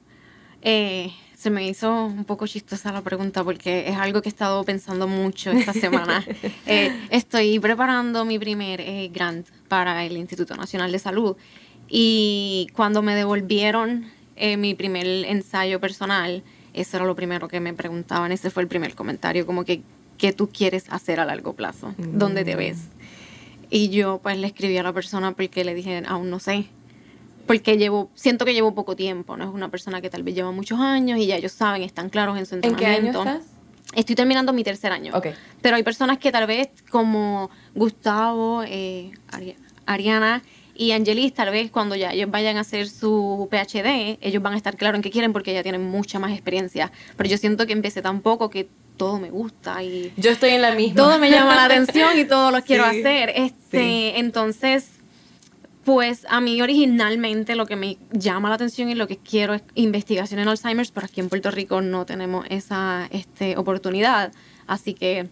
[0.60, 4.62] eh, se me hizo un poco chistosa la pregunta porque es algo que he estado
[4.64, 6.22] pensando mucho esta semana.
[6.66, 11.36] Eh, estoy preparando mi primer eh, grant para el Instituto Nacional de Salud
[11.88, 14.06] y cuando me devolvieron
[14.58, 16.42] mi primer ensayo personal,
[16.72, 19.82] eso era lo primero que me preguntaban, ese fue el primer comentario, como que,
[20.18, 21.94] ¿qué tú quieres hacer a largo plazo?
[21.98, 22.78] ¿Dónde te ves?
[23.70, 26.66] Y yo pues le escribí a la persona porque le dije, aún no sé,
[27.46, 30.50] porque llevo, siento que llevo poco tiempo, no es una persona que tal vez lleva
[30.50, 33.20] muchos años y ya ellos saben, están claros en su ¿En qué entrenamiento.
[33.22, 33.50] año estás?
[33.94, 35.12] Estoy terminando mi tercer año.
[35.14, 35.28] Ok.
[35.62, 39.54] Pero hay personas que tal vez como Gustavo, eh, Ari-
[39.86, 40.42] Ariana
[40.76, 44.56] y Angelis, tal vez cuando ya ellos vayan a hacer su PhD, ellos van a
[44.56, 46.90] estar claros en qué quieren porque ya tienen mucha más experiencia.
[47.16, 50.62] Pero yo siento que empecé tan poco que todo me gusta y Yo estoy en
[50.62, 50.96] la misma.
[50.96, 53.32] todo me llama la atención y todo lo quiero Sí, hacer.
[53.34, 54.12] Este, sí.
[54.16, 54.88] Entonces,
[55.84, 59.62] pues a mí originalmente lo que me llama la atención y lo que quiero es
[59.74, 64.32] investigación en Alzheimer's, pero aquí en Puerto Rico no tenemos esa este, oportunidad.
[64.66, 65.28] Así que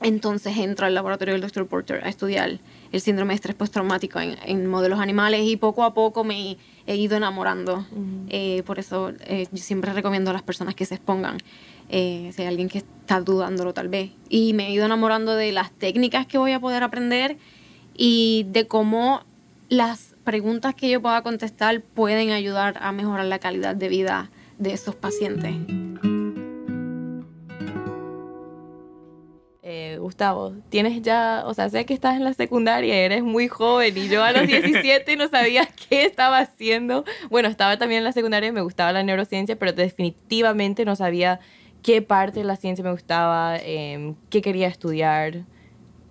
[0.00, 1.66] entonces entro al laboratorio del Dr.
[1.66, 2.58] Porter a estudiar
[2.92, 6.96] el síndrome de estrés postraumático en, en modelos animales y poco a poco me he
[6.96, 7.86] ido enamorando.
[8.28, 11.38] Eh, por eso eh, yo siempre recomiendo a las personas que se expongan.
[11.88, 14.10] Eh, si hay alguien que está dudándolo tal vez.
[14.28, 17.38] Y me he ido enamorando de las técnicas que voy a poder aprender
[17.96, 19.24] y de cómo
[19.68, 24.72] las preguntas que yo pueda contestar pueden ayudar a mejorar la calidad de vida de
[24.72, 25.54] esos pacientes.
[29.72, 33.96] Eh, Gustavo, tienes ya, o sea, sé que estás en la secundaria, eres muy joven
[33.96, 37.04] y yo a los 17 no sabía qué estaba haciendo.
[37.30, 41.38] Bueno, estaba también en la secundaria, me gustaba la neurociencia, pero definitivamente no sabía
[41.84, 45.44] qué parte de la ciencia me gustaba, em, qué quería estudiar.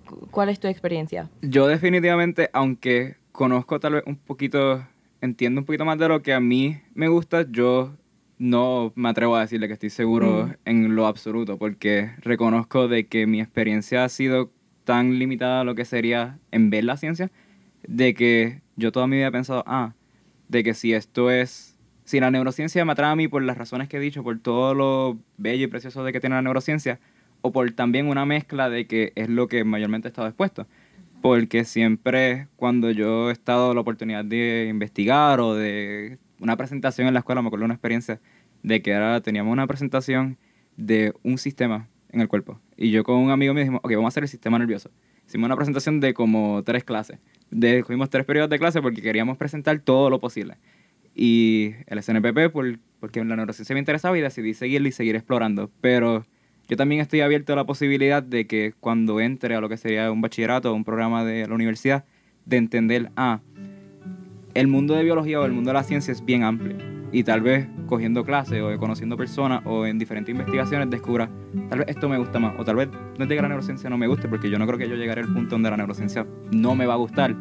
[0.08, 1.30] Cu- ¿Cuál es tu experiencia?
[1.41, 4.88] Yo definitivamente, aunque conozco tal vez un poquito,
[5.19, 7.91] entiendo un poquito más de lo que a mí me gusta, yo
[8.39, 10.54] no me atrevo a decirle que estoy seguro Mm.
[10.65, 14.49] en lo absoluto, porque reconozco de que mi experiencia ha sido
[14.86, 17.30] tan limitada a lo que sería en ver la ciencia,
[17.88, 19.93] de que yo toda mi vida he pensado, ah,
[20.47, 23.88] de que si esto es, si la neurociencia me atrae a mí por las razones
[23.88, 26.99] que he dicho, por todo lo bello y precioso de que tiene la neurociencia,
[27.41, 30.65] o por también una mezcla de que es lo que mayormente he estado expuesto.
[31.21, 37.13] Porque siempre cuando yo he estado la oportunidad de investigar o de una presentación en
[37.13, 38.19] la escuela, me acuerdo una experiencia
[38.63, 40.38] de que era, teníamos una presentación
[40.78, 42.60] de un sistema en el cuerpo.
[42.78, 44.89] Y yo con un amigo mío dijimos, ok, vamos a hacer el sistema nervioso.
[45.28, 47.19] Hicimos una presentación de como tres clases.
[47.52, 50.58] De, cogimos tres periodos de clase porque queríamos presentar todo lo posible.
[51.13, 55.69] Y el SNPP, por, porque la neurociencia me interesaba y decidí seguirlo y seguir explorando.
[55.82, 56.25] Pero
[56.67, 60.12] yo también estoy abierto a la posibilidad de que cuando entre a lo que sería
[60.12, 62.06] un bachillerato o un programa de la universidad,
[62.45, 63.41] de entender, ah,
[64.60, 66.76] el mundo de biología o el mundo de la ciencia es bien amplio.
[67.13, 71.30] Y tal vez cogiendo clases o conociendo personas o en diferentes investigaciones descubra,
[71.69, 72.54] tal vez esto me gusta más.
[72.60, 74.78] O tal vez no de que la neurociencia no me guste, porque yo no creo
[74.78, 77.36] que yo llegaré al punto donde la neurociencia no me va a gustar.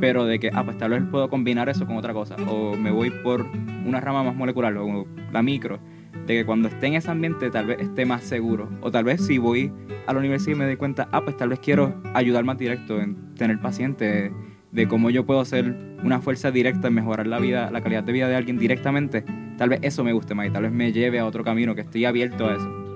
[0.00, 2.36] Pero de que, ah, pues tal vez puedo combinar eso con otra cosa.
[2.48, 3.46] O me voy por
[3.84, 5.78] una rama más molecular o la micro.
[6.26, 8.70] De que cuando esté en ese ambiente tal vez esté más seguro.
[8.80, 9.70] O tal vez si voy
[10.06, 12.98] a la universidad y me doy cuenta, ah, pues tal vez quiero ayudar más directo
[12.98, 14.32] en tener pacientes,
[14.72, 18.12] de cómo yo puedo ser una fuerza directa en mejorar la vida, la calidad de
[18.12, 19.24] vida de alguien directamente,
[19.56, 21.82] tal vez eso me guste más y tal vez me lleve a otro camino, que
[21.82, 22.86] estoy abierto a eso.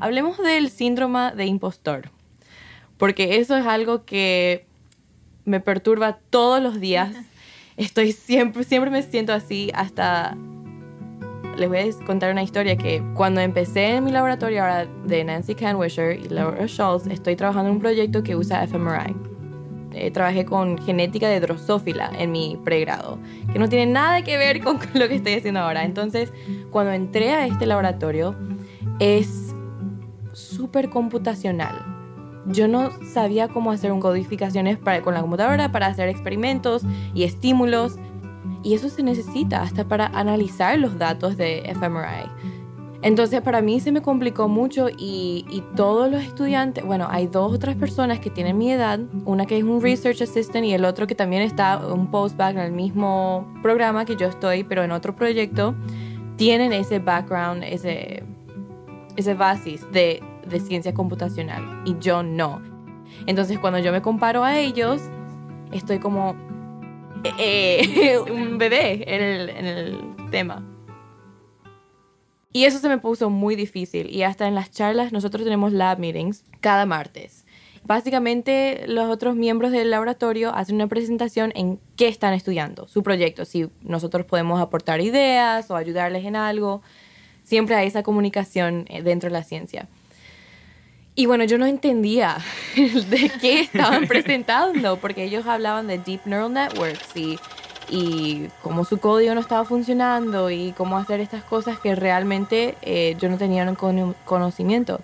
[0.00, 2.10] Hablemos del síndrome de impostor,
[2.96, 4.66] porque eso es algo que
[5.44, 7.14] me perturba todos los días.
[7.76, 10.36] Estoy siempre, siempre me siento así hasta...
[11.56, 15.54] Les voy a contar una historia que cuando empecé en mi laboratorio ahora de Nancy
[15.54, 19.14] Canwisher y Laura Schultz, estoy trabajando en un proyecto que usa fMRI.
[19.94, 23.18] Eh, trabajé con genética de drosófila en mi pregrado,
[23.52, 25.84] que no tiene nada que ver con lo que estoy haciendo ahora.
[25.84, 26.32] Entonces,
[26.70, 28.34] cuando entré a este laboratorio,
[28.98, 29.54] es
[30.32, 31.84] súper computacional.
[32.46, 36.82] Yo no sabía cómo hacer un codificaciones para, con la computadora para hacer experimentos
[37.14, 37.98] y estímulos.
[38.62, 42.30] Y eso se necesita hasta para analizar los datos de fMRI.
[43.02, 47.52] Entonces para mí se me complicó mucho y, y todos los estudiantes, bueno, hay dos
[47.52, 51.08] otras personas que tienen mi edad, una que es un Research Assistant y el otro
[51.08, 55.16] que también está un postback en el mismo programa que yo estoy, pero en otro
[55.16, 55.74] proyecto,
[56.36, 58.22] tienen ese background, ese,
[59.16, 62.62] ese basis de, de ciencia computacional y yo no.
[63.26, 65.02] Entonces cuando yo me comparo a ellos,
[65.72, 66.36] estoy como
[67.38, 70.62] eh, un bebé en el, en el tema.
[72.52, 74.10] Y eso se me puso muy difícil.
[74.10, 77.46] Y hasta en las charlas, nosotros tenemos lab meetings cada martes.
[77.84, 83.44] Básicamente, los otros miembros del laboratorio hacen una presentación en qué están estudiando, su proyecto,
[83.44, 86.82] si nosotros podemos aportar ideas o ayudarles en algo.
[87.42, 89.88] Siempre hay esa comunicación eh, dentro de la ciencia.
[91.14, 92.38] Y bueno, yo no entendía
[92.76, 97.38] de qué estaban presentando, porque ellos hablaban de Deep Neural Networks y,
[97.90, 103.14] y cómo su código no estaba funcionando y cómo hacer estas cosas que realmente eh,
[103.20, 105.00] yo no tenía un conocimiento.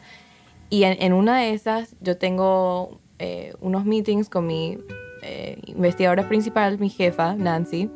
[0.71, 4.79] Y en, una de esas yo tengo eh, unos meetings con mi
[5.23, 7.91] eh, investigadora principal, mi jefa, Nancy.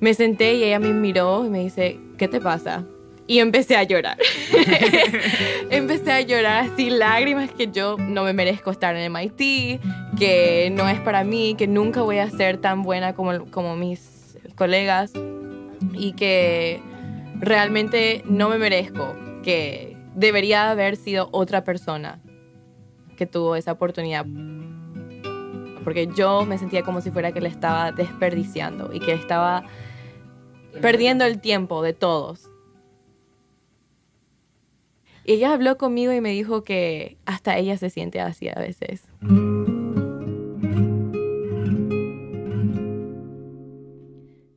[0.00, 2.84] Me senté y ella me miró y me dice, ¿qué te pasa?
[3.32, 4.18] Y empecé a llorar.
[5.70, 9.80] empecé a llorar así, lágrimas que yo no me merezco estar en MIT,
[10.18, 14.36] que no es para mí, que nunca voy a ser tan buena como, como mis
[14.54, 15.14] colegas
[15.94, 16.82] y que
[17.40, 22.20] realmente no me merezco, que debería haber sido otra persona
[23.16, 24.26] que tuvo esa oportunidad.
[25.84, 29.64] Porque yo me sentía como si fuera que le estaba desperdiciando y que estaba
[30.82, 32.51] perdiendo el tiempo de todos
[35.24, 39.02] y ella habló conmigo y me dijo que hasta ella se siente así a veces.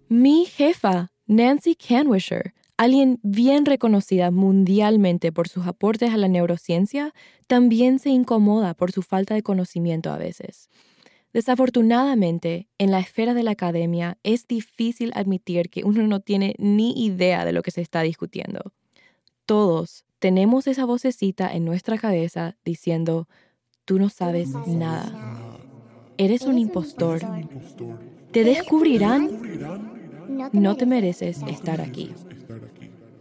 [0.09, 7.13] Mi jefa, Nancy Canwisher, alguien bien reconocida mundialmente por sus aportes a la neurociencia,
[7.47, 10.69] también se incomoda por su falta de conocimiento a veces.
[11.33, 17.05] Desafortunadamente, en la esfera de la academia es difícil admitir que uno no tiene ni
[17.05, 18.71] idea de lo que se está discutiendo.
[19.45, 23.27] Todos tenemos esa vocecita en nuestra cabeza diciendo,
[23.85, 25.13] tú no sabes nada.
[26.17, 27.21] Eres un impostor.
[28.31, 29.29] Te descubrirán.
[30.51, 32.11] No te mereces estar aquí.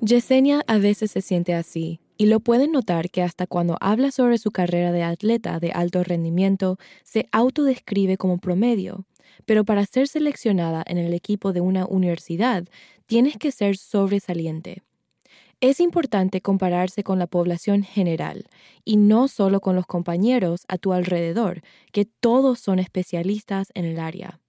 [0.00, 4.38] Yesenia a veces se siente así, y lo pueden notar que hasta cuando habla sobre
[4.38, 9.04] su carrera de atleta de alto rendimiento, se autodescribe como promedio.
[9.44, 12.64] Pero para ser seleccionada en el equipo de una universidad,
[13.04, 14.80] tienes que ser sobresaliente.
[15.64, 18.44] Es importante compararse con la población general
[18.84, 23.98] y no solo con los compañeros a tu alrededor, que todos son especialistas en el
[23.98, 24.40] área.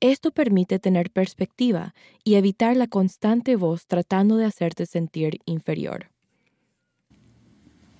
[0.00, 6.10] Esto permite tener perspectiva y evitar la constante voz tratando de hacerte sentir inferior.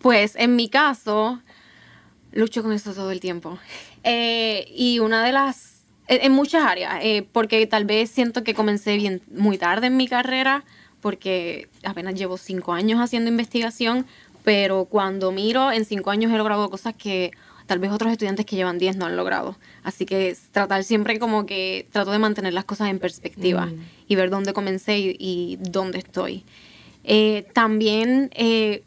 [0.00, 1.40] Pues en mi caso,
[2.32, 3.60] lucho con esto todo el tiempo.
[4.02, 8.96] Eh, y una de las, en, muchas áreas, eh, porque tal vez siento que comencé
[8.96, 10.64] bien, muy tarde en mi carrera,
[11.00, 14.06] porque apenas llevo cinco años haciendo investigación,
[14.44, 17.32] pero cuando miro, en cinco años he logrado cosas que
[17.66, 19.56] tal vez otros estudiantes que llevan diez no han logrado.
[19.84, 23.84] Así que tratar siempre como que trato de mantener las cosas en perspectiva mm.
[24.08, 26.44] y ver dónde comencé y, dónde estoy.
[27.04, 28.82] Eh, también eh,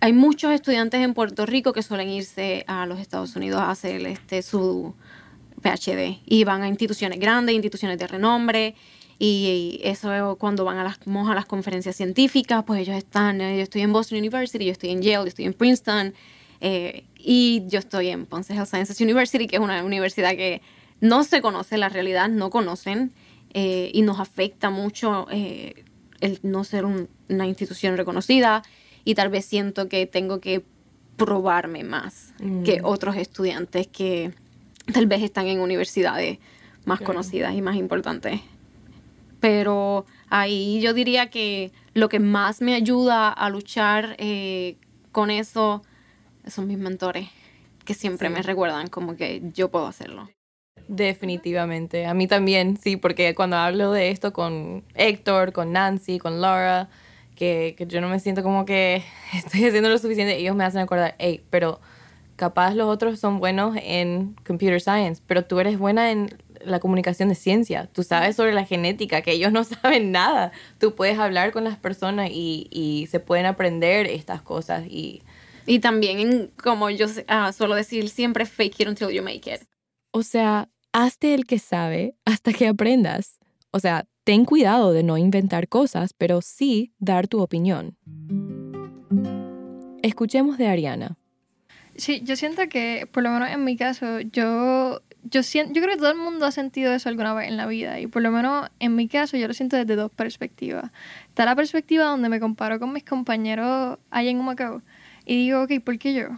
[0.00, 4.04] hay muchos estudiantes en Puerto Rico que suelen irse a los Estados Unidos a hacer
[4.04, 4.94] este, su
[5.62, 8.74] PhD y van a instituciones grandes, instituciones de renombre
[9.24, 13.62] y eso cuando van a las, a las conferencias científicas, pues ellos están, eh, yo
[13.62, 16.12] estoy en Boston University, yo estoy en Yale, yo estoy en Princeton,
[16.60, 20.60] eh, y yo estoy en Ponce Health Sciences University, que es una universidad que
[21.00, 23.12] no se conoce la realidad, no conocen,
[23.54, 28.64] eh, y nos afecta mucho el no ser una institución reconocida,
[29.04, 30.64] y tal vez siento que tengo que
[31.16, 32.84] probarme más que mm.
[32.84, 34.32] otros estudiantes que
[34.92, 36.40] tal vez están en universidades
[36.86, 38.40] más conocidas y más importantes
[39.42, 44.76] pero ahí yo diría que lo que más me ayuda a luchar eh,
[45.10, 45.82] con eso
[46.46, 47.28] son mis mentores,
[47.84, 50.30] que siempre me recuerdan como que yo puedo hacerlo.
[50.86, 56.40] Definitivamente, a mí también, sí, porque cuando hablo de esto con Héctor, con Nancy, con
[56.40, 56.88] Laura,
[57.34, 59.02] que, que yo no me siento como que
[59.34, 61.80] estoy haciendo lo suficiente, ellos me hacen acordar, hey, pero
[62.36, 66.28] capaz los otros son buenos en computer science, pero tú eres buena en
[66.64, 70.52] la comunicación de ciencia, tú sabes sobre la genética, que ellos no saben nada.
[70.78, 74.86] Tú puedes hablar con las personas y, se pueden aprender estas cosas.
[74.86, 75.22] Y,
[75.66, 79.62] y también, como yo uh, suelo decir, siempre fake it until you make it.
[80.12, 83.38] O sea, hazte el que sabe hasta que aprendas.
[83.70, 87.96] O sea, ten cuidado de no inventar cosas, pero sí dar tu opinión.
[90.02, 91.16] Escuchemos de Ariana.
[91.96, 95.94] Sí, yo siento que, por lo menos en mi caso, yo yo, siento, yo creo
[95.94, 98.30] que todo el mundo ha sentido eso alguna vez en la vida y por lo
[98.30, 100.90] menos en mi caso yo lo siento desde dos perspectivas.
[101.28, 104.82] Está la perspectiva donde me comparo con mis compañeros allá en Macao
[105.24, 106.28] y digo, ok, ¿por qué yo?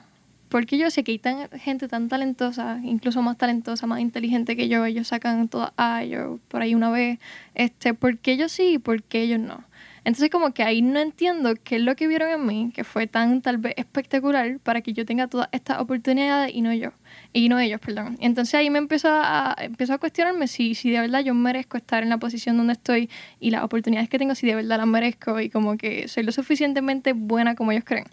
[0.49, 4.57] ¿Por qué yo sé que hay tan, gente tan talentosa, incluso más talentosa, más inteligente
[4.57, 7.18] que yo, ellos sacan todas A, yo por ahí una vez,
[7.55, 9.64] este, ¿por qué ellos sí y por qué ellos no?
[10.05, 13.07] Entonces como que ahí no entiendo qué es lo que vieron en mí, que fue
[13.07, 16.91] tan tal vez espectacular para que yo tenga todas estas oportunidades y no yo.
[17.37, 18.16] Y no ellos, perdón.
[18.20, 22.05] Entonces ahí me empezó a, empezó a cuestionarme si, si de verdad yo merezco estar
[22.05, 23.11] en la posición donde estoy
[23.41, 26.30] y las oportunidades que tengo, si de verdad las merezco y como que soy lo
[26.30, 28.07] suficientemente buena como ellos creen.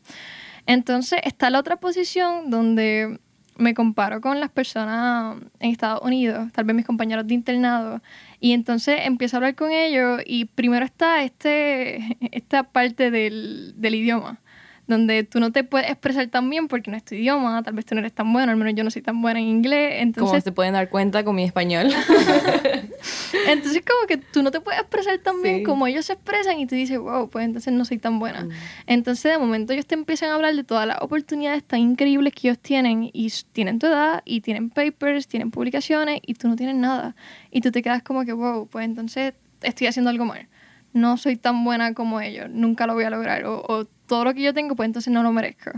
[0.65, 3.19] Entonces está la otra posición donde
[3.57, 8.01] me comparo con las personas en Estados Unidos, tal vez mis compañeros de internado,
[8.39, 13.93] y entonces empiezo a hablar con ellos y primero está este, esta parte del, del
[13.93, 14.39] idioma
[14.87, 17.85] donde tú no te puedes expresar tan bien porque no es tu idioma, tal vez
[17.85, 19.95] tú no eres tan bueno, al menos yo no soy tan buena en inglés.
[19.99, 21.87] Entonces, como se pueden dar cuenta con mi español.
[23.47, 26.65] entonces como que tú no te puedes expresar tan bien como ellos se expresan y
[26.65, 28.43] tú dices, wow, pues entonces no soy tan buena.
[28.43, 28.49] Mm.
[28.87, 32.49] Entonces de momento ellos te empiezan a hablar de todas las oportunidades tan increíbles que
[32.49, 36.75] ellos tienen y tienen tu edad y tienen papers, tienen publicaciones y tú no tienes
[36.75, 37.15] nada.
[37.51, 40.47] Y tú te quedas como que, wow, pues entonces estoy haciendo algo mal.
[40.93, 43.45] No soy tan buena como ellos, nunca lo voy a lograr.
[43.45, 45.71] O, o todo lo que yo tengo, pues entonces no lo merezco.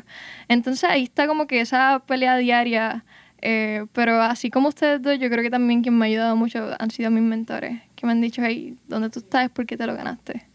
[0.47, 3.05] Entonces ahí está como que esa pelea diaria.
[3.45, 6.71] Eh, pero así como ustedes dos, yo creo que también quien me ha ayudado mucho
[6.79, 9.45] han sido mis mentores, que me han dicho, hey, ¿dónde tú estás?
[9.45, 10.47] es porque te lo ganaste.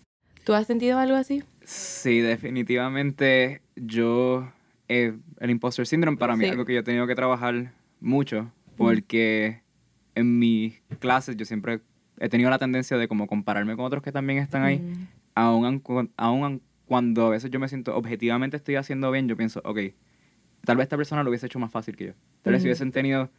[0.42, 1.44] ¿Tú has sentido algo así?
[1.62, 4.50] Sí, definitivamente yo,
[4.88, 8.50] eh, el imposter syndrome para mí es algo que yo he tenido que trabajar mucho,
[8.76, 9.60] porque
[10.14, 11.80] en mis clases yo siempre
[12.20, 14.82] he tenido la tendencia de como compararme con otros que también están ahí,
[15.34, 15.82] aún,
[16.16, 19.78] aún, cuando a veces yo me siento objetivamente estoy haciendo bien, yo pienso, ok,
[20.64, 22.12] tal vez esta persona lo hubiese hecho más fácil que yo.
[22.42, 23.30] Tal vez si hubiesen tenido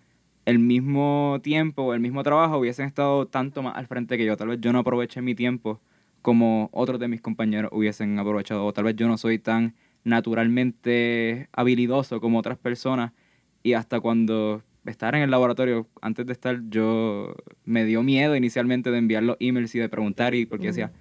[0.46, 4.38] el mismo tiempo el mismo trabajo, hubiesen estado tanto más al frente que yo.
[4.38, 5.80] Tal vez yo no aproveché mi tiempo
[6.22, 8.66] como otros de mis compañeros hubiesen aprovechado.
[8.66, 13.12] O tal vez yo no soy tan naturalmente habilidoso como otras personas.
[13.64, 17.36] Y hasta cuando estar en el laboratorio, antes de estar, yo
[17.66, 20.92] me dio miedo inicialmente de enviar los emails y de preguntar y porque decía,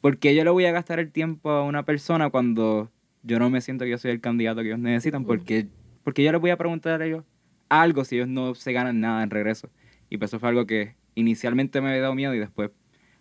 [0.00, 2.90] ¿por qué yo le voy a gastar el tiempo a una persona cuando
[3.22, 5.24] yo no me siento que yo soy el candidato que ellos necesitan?
[5.24, 5.68] Porque,
[6.04, 7.24] porque yo les voy a preguntar a ellos
[7.68, 9.70] algo si ellos no se ganan nada en regreso.
[10.08, 12.70] Y pues eso fue algo que inicialmente me había dado miedo y después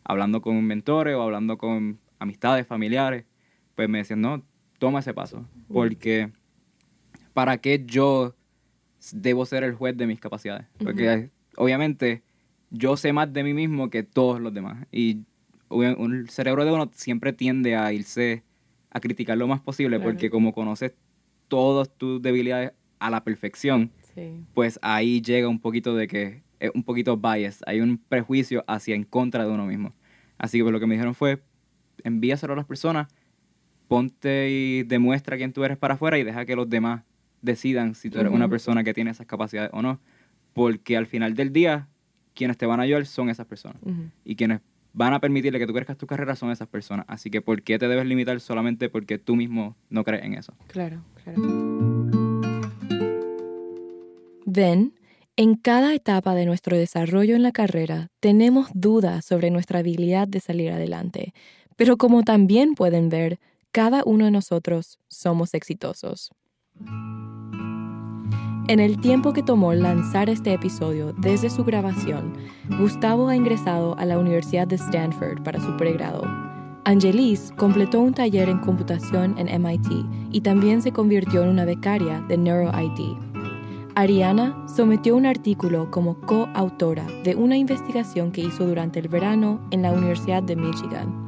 [0.03, 3.25] hablando con mentores o hablando con amistades, familiares,
[3.73, 4.45] pues me decían, no,
[4.77, 5.47] toma ese paso.
[5.67, 6.31] Porque
[7.33, 8.35] ¿para qué yo
[9.13, 10.67] debo ser el juez de mis capacidades?
[10.77, 12.23] Porque obviamente
[12.69, 14.85] yo sé más de mí mismo que todos los demás.
[14.91, 15.21] Y
[15.71, 18.43] el cerebro de uno siempre tiende a irse
[18.91, 20.93] a criticar lo más posible porque como conoces
[21.47, 23.91] todas tus debilidades a la perfección,
[24.53, 28.95] pues ahí llega un poquito de que es un poquito bias, hay un prejuicio hacia
[28.95, 29.93] en contra de uno mismo.
[30.37, 31.41] Así que pues, lo que me dijeron fue,
[32.03, 33.07] envíaselo a las personas,
[33.87, 37.03] ponte y demuestra quién tú eres para afuera y deja que los demás
[37.45, 39.99] decidan si tú eres una persona que tiene esas capacidades o no.
[40.53, 41.87] Porque al final del día,
[42.33, 43.81] quienes te van a ayudar son esas personas.
[44.23, 44.61] Y quienes
[44.93, 47.05] van a permitirle que tú crezcas tu carrera son esas personas.
[47.09, 50.53] Así que ¿por qué te debes limitar solamente porque tú mismo no crees en eso?
[50.67, 51.41] Claro, claro.
[54.45, 54.93] Ven,
[55.35, 60.39] en cada etapa de nuestro desarrollo en la carrera tenemos dudas sobre nuestra habilidad de
[60.39, 61.33] salir adelante,
[61.75, 63.39] pero como también pueden ver,
[63.73, 66.31] cada uno de nosotros somos exitosos.
[68.67, 72.33] En el tiempo que tomó lanzar este episodio desde su grabación,
[72.79, 76.23] Gustavo ha ingresado a la Universidad de Stanford para su pregrado.
[76.83, 79.87] Angelis completó un taller en computación en MIT
[80.31, 83.17] y también se convirtió en una becaria de NeuroID.
[83.93, 89.83] Ariana sometió un artículo como coautora de una investigación que hizo durante el verano en
[89.83, 91.25] la Universidad de Michigan.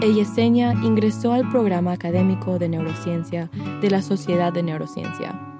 [0.00, 3.48] Yesenia ingresó al programa académico de neurociencia
[3.80, 5.57] de la Sociedad de Neurociencia.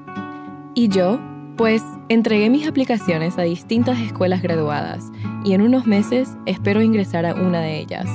[0.79, 1.18] ¿Y yo?
[1.57, 5.11] Pues entregué mis aplicaciones a distintas escuelas graduadas
[5.45, 8.07] y en unos meses espero ingresar a una de ellas.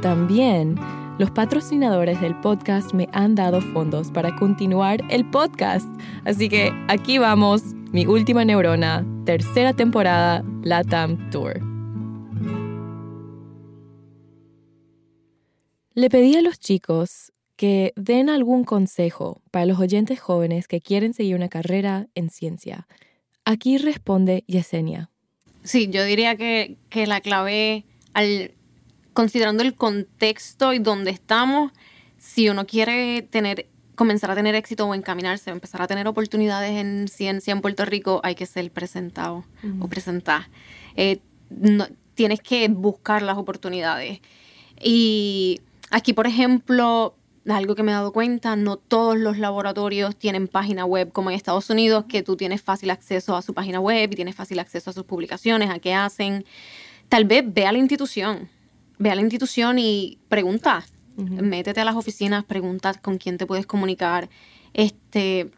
[0.00, 0.76] También
[1.18, 5.88] los patrocinadores del podcast me han dado fondos para continuar el podcast.
[6.24, 11.60] Así que aquí vamos, mi última neurona, tercera temporada, LATAM Tour.
[15.94, 21.14] Le pedí a los chicos que den algún consejo para los oyentes jóvenes que quieren
[21.14, 22.86] seguir una carrera en ciencia.
[23.44, 25.10] Aquí responde Yesenia.
[25.64, 26.76] Sí, yo diría que,
[27.06, 28.52] la clave, al,
[29.12, 31.72] considerando el contexto y dónde estamos,
[32.18, 37.08] si uno quiere tener comenzar a tener éxito o encaminarse, empezar a tener oportunidades en
[37.08, 39.44] ciencia en Puerto Rico, hay que ser presentado
[39.80, 40.50] o presentar.
[40.96, 41.20] Eh,
[42.14, 44.20] tienes que buscar las oportunidades.
[44.80, 47.16] Y aquí, por ejemplo,
[47.48, 51.36] algo que me he dado cuenta, no todos los laboratorios tienen página web como en
[51.36, 54.90] Estados Unidos, que tú tienes fácil acceso a su página web y tienes fácil acceso
[54.90, 56.44] a sus publicaciones, a qué hacen.
[57.08, 58.48] Tal vez ve a la institución,
[58.98, 60.84] ve a la institución y pregunta,
[61.16, 64.28] métete a las oficinas, pregunta con quién te puedes comunicar.
[64.74, 65.50] Este,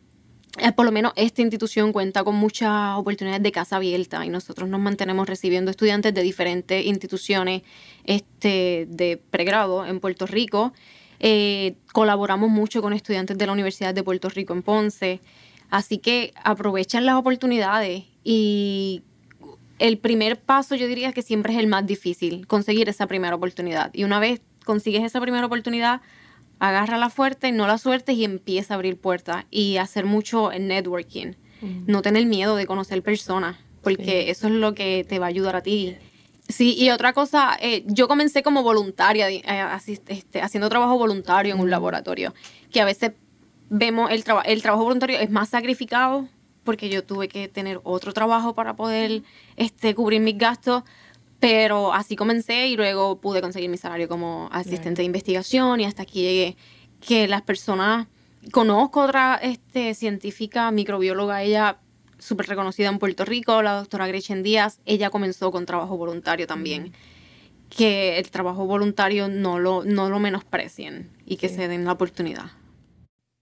[0.59, 4.69] eh, por lo menos esta institución cuenta con muchas oportunidades de casa abierta y nosotros
[4.69, 7.63] nos mantenemos recibiendo estudiantes de diferentes instituciones
[8.05, 10.73] este, de pregrado en Puerto Rico
[11.21, 15.21] eh, colaboramos mucho con estudiantes de la Universidad de Puerto Rico en Ponce.
[15.71, 19.03] Así que aprovechan las oportunidades y
[19.79, 23.91] el primer paso yo diría que siempre es el más difícil, conseguir esa primera oportunidad.
[23.93, 26.01] Y una vez consigues esa primera oportunidad,
[26.59, 31.35] agárrala fuerte, no la suerte y empieza a abrir puertas y hacer mucho en networking.
[31.89, 35.57] No tener miedo de conocer personas, porque eso es lo que te va a ayudar
[35.57, 35.97] a ti.
[36.49, 39.43] Sí, y otra cosa, eh, yo comencé como voluntaria, eh,
[39.87, 42.35] este, haciendo trabajo voluntario en un laboratorio,
[42.73, 43.13] que a veces
[43.69, 46.27] vemos el, el trabajo voluntario es más sacrificado
[46.65, 49.23] porque yo tuve que tener otro trabajo para poder
[49.57, 50.83] este, cubrir mis gastos,
[51.41, 56.03] pero así comencé y luego pude conseguir mi salario como asistente de investigación y hasta
[56.03, 56.57] aquí llegué.
[57.01, 58.09] Que las personas,
[58.53, 61.79] conozco otra este, científica, microbióloga, ella
[62.19, 66.93] súper reconocida en Puerto Rico, la doctora Gretchen Díaz, ella comenzó con trabajo voluntario también.
[67.69, 72.47] Que el trabajo voluntario no lo, no lo menosprecien y que se den la oportunidad.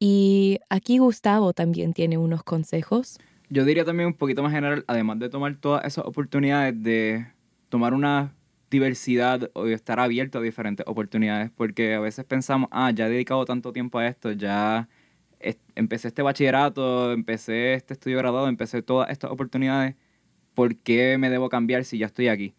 [0.01, 3.19] Y aquí Gustavo también tiene unos consejos.
[3.49, 7.27] Yo diría también un poquito más general, además de tomar todas esas oportunidades de
[7.69, 8.35] tomar una
[8.71, 13.45] diversidad o estar abierto a diferentes oportunidades, porque a veces pensamos, ah, ya he dedicado
[13.45, 14.89] tanto tiempo a esto, ya
[15.75, 19.95] empecé este bachillerato, empecé este estudio graduado, empecé todas estas oportunidades,
[20.55, 22.55] ¿por qué me debo cambiar si ya estoy aquí?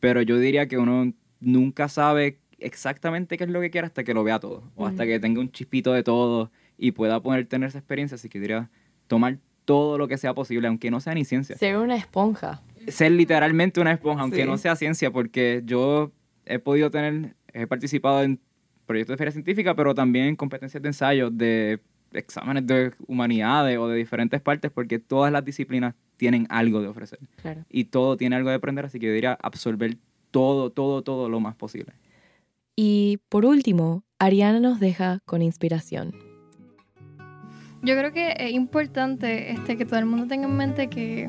[0.00, 4.14] Pero yo diría que uno nunca sabe exactamente qué es lo que quiere hasta que
[4.14, 7.68] lo vea todo, o hasta que tenga un chispito de todo y pueda poder tener
[7.68, 8.70] esa experiencia, así que diría
[9.06, 11.56] tomar todo lo que sea posible, aunque no sea ni ciencia.
[11.56, 16.12] Ser una esponja ser literalmente una esponja, aunque no sea ciencia, porque yo
[16.44, 18.40] he podido tener, he participado en
[18.86, 21.80] proyectos de feria científica, pero también en competencias de ensayo, de
[22.12, 27.20] exámenes de humanidades o de diferentes partes, porque todas las disciplinas tienen algo de ofrecer.
[27.70, 29.96] Y todo tiene algo de aprender, así que yo diría absorber
[30.30, 31.92] todo, todo, todo lo más posible.
[32.76, 36.14] Y por último, Ariana nos deja con inspiración.
[37.82, 41.28] Yo creo que es importante este, que todo el mundo tenga en mente que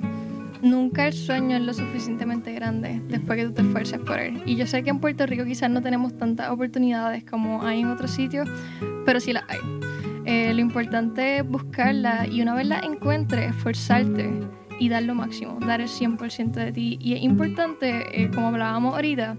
[0.61, 4.41] nunca el sueño es lo suficientemente grande después que tú te esfuerces por él.
[4.45, 7.87] Y yo sé que en Puerto Rico quizás no tenemos tantas oportunidades como hay en
[7.87, 8.49] otros sitios,
[9.05, 9.78] pero sí las hay.
[10.31, 14.29] Eh, lo importante es buscarla y una vez la encuentres, esforzarte
[14.79, 16.99] y dar lo máximo, dar el 100% de ti.
[17.01, 19.37] Y es importante, eh, como hablábamos ahorita,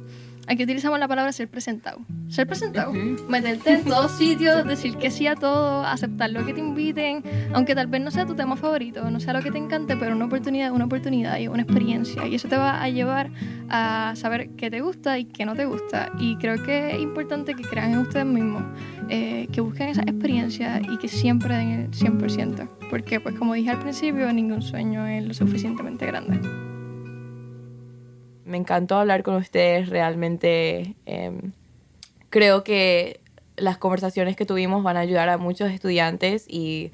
[0.51, 2.01] Aquí utilizamos la palabra ser presentado.
[2.29, 2.93] Ser presentado.
[3.29, 7.23] Meterte en todos sitios, decir que sí a todo, aceptar lo que te inviten,
[7.55, 10.17] aunque tal vez no sea tu tema favorito, no sea lo que te encante, pero
[10.17, 12.27] una oportunidad, una oportunidad y una experiencia.
[12.27, 13.31] Y eso te va a llevar
[13.69, 16.11] a saber qué te gusta y qué no te gusta.
[16.19, 18.65] Y creo que es importante que crean en ustedes mismos,
[19.09, 22.69] eh, que busquen esa experiencia y que siempre den el 100%.
[22.91, 26.41] Porque, pues como dije al principio, ningún sueño es lo suficientemente grande.
[28.51, 31.53] Me encantó hablar con ustedes, realmente em,
[32.31, 33.21] creo que
[33.57, 36.91] las conversaciones que tuvimos van a ayudar a muchos estudiantes y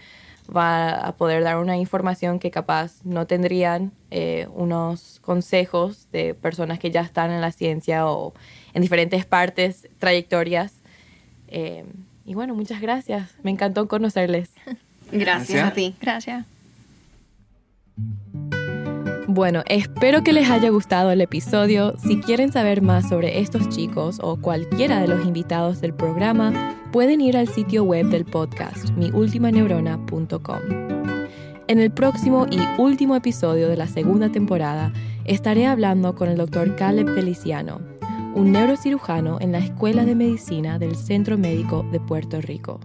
[0.54, 6.78] va a poder dar una información que capaz no tendrían, eh, unos consejos de personas
[6.78, 8.34] que ya están en la ciencia o
[8.74, 10.74] en diferentes partes, trayectorias.
[11.48, 11.86] Em,
[12.26, 13.30] y bueno, muchas gracias.
[13.42, 14.50] Me encantó conocerles.
[15.10, 15.66] gracias.
[15.66, 15.96] a ti.
[16.02, 16.44] Gracias.
[19.36, 21.92] Bueno, espero que les haya gustado el episodio.
[21.98, 27.20] Si quieren saber más sobre estos chicos o cualquiera de los invitados del programa, pueden
[27.20, 30.60] ir al sitio web del podcast, miultimaneurona.com.
[31.68, 34.94] En el próximo y último episodio de la segunda temporada,
[35.26, 37.82] estaré hablando con el doctor Caleb Feliciano,
[38.34, 42.80] un neurocirujano en la Escuela de Medicina del Centro Médico de Puerto Rico.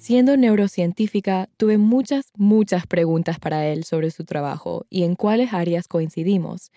[0.00, 5.88] Siendo neurocientífica, tuve muchas, muchas preguntas para él sobre su trabajo y en cuáles áreas
[5.88, 6.72] coincidimos.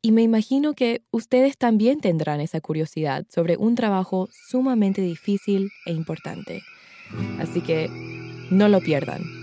[0.00, 5.92] Y me imagino que ustedes también tendrán esa curiosidad sobre un trabajo sumamente difícil e
[5.92, 6.62] importante.
[7.38, 7.90] Así que
[8.50, 9.41] no lo pierdan.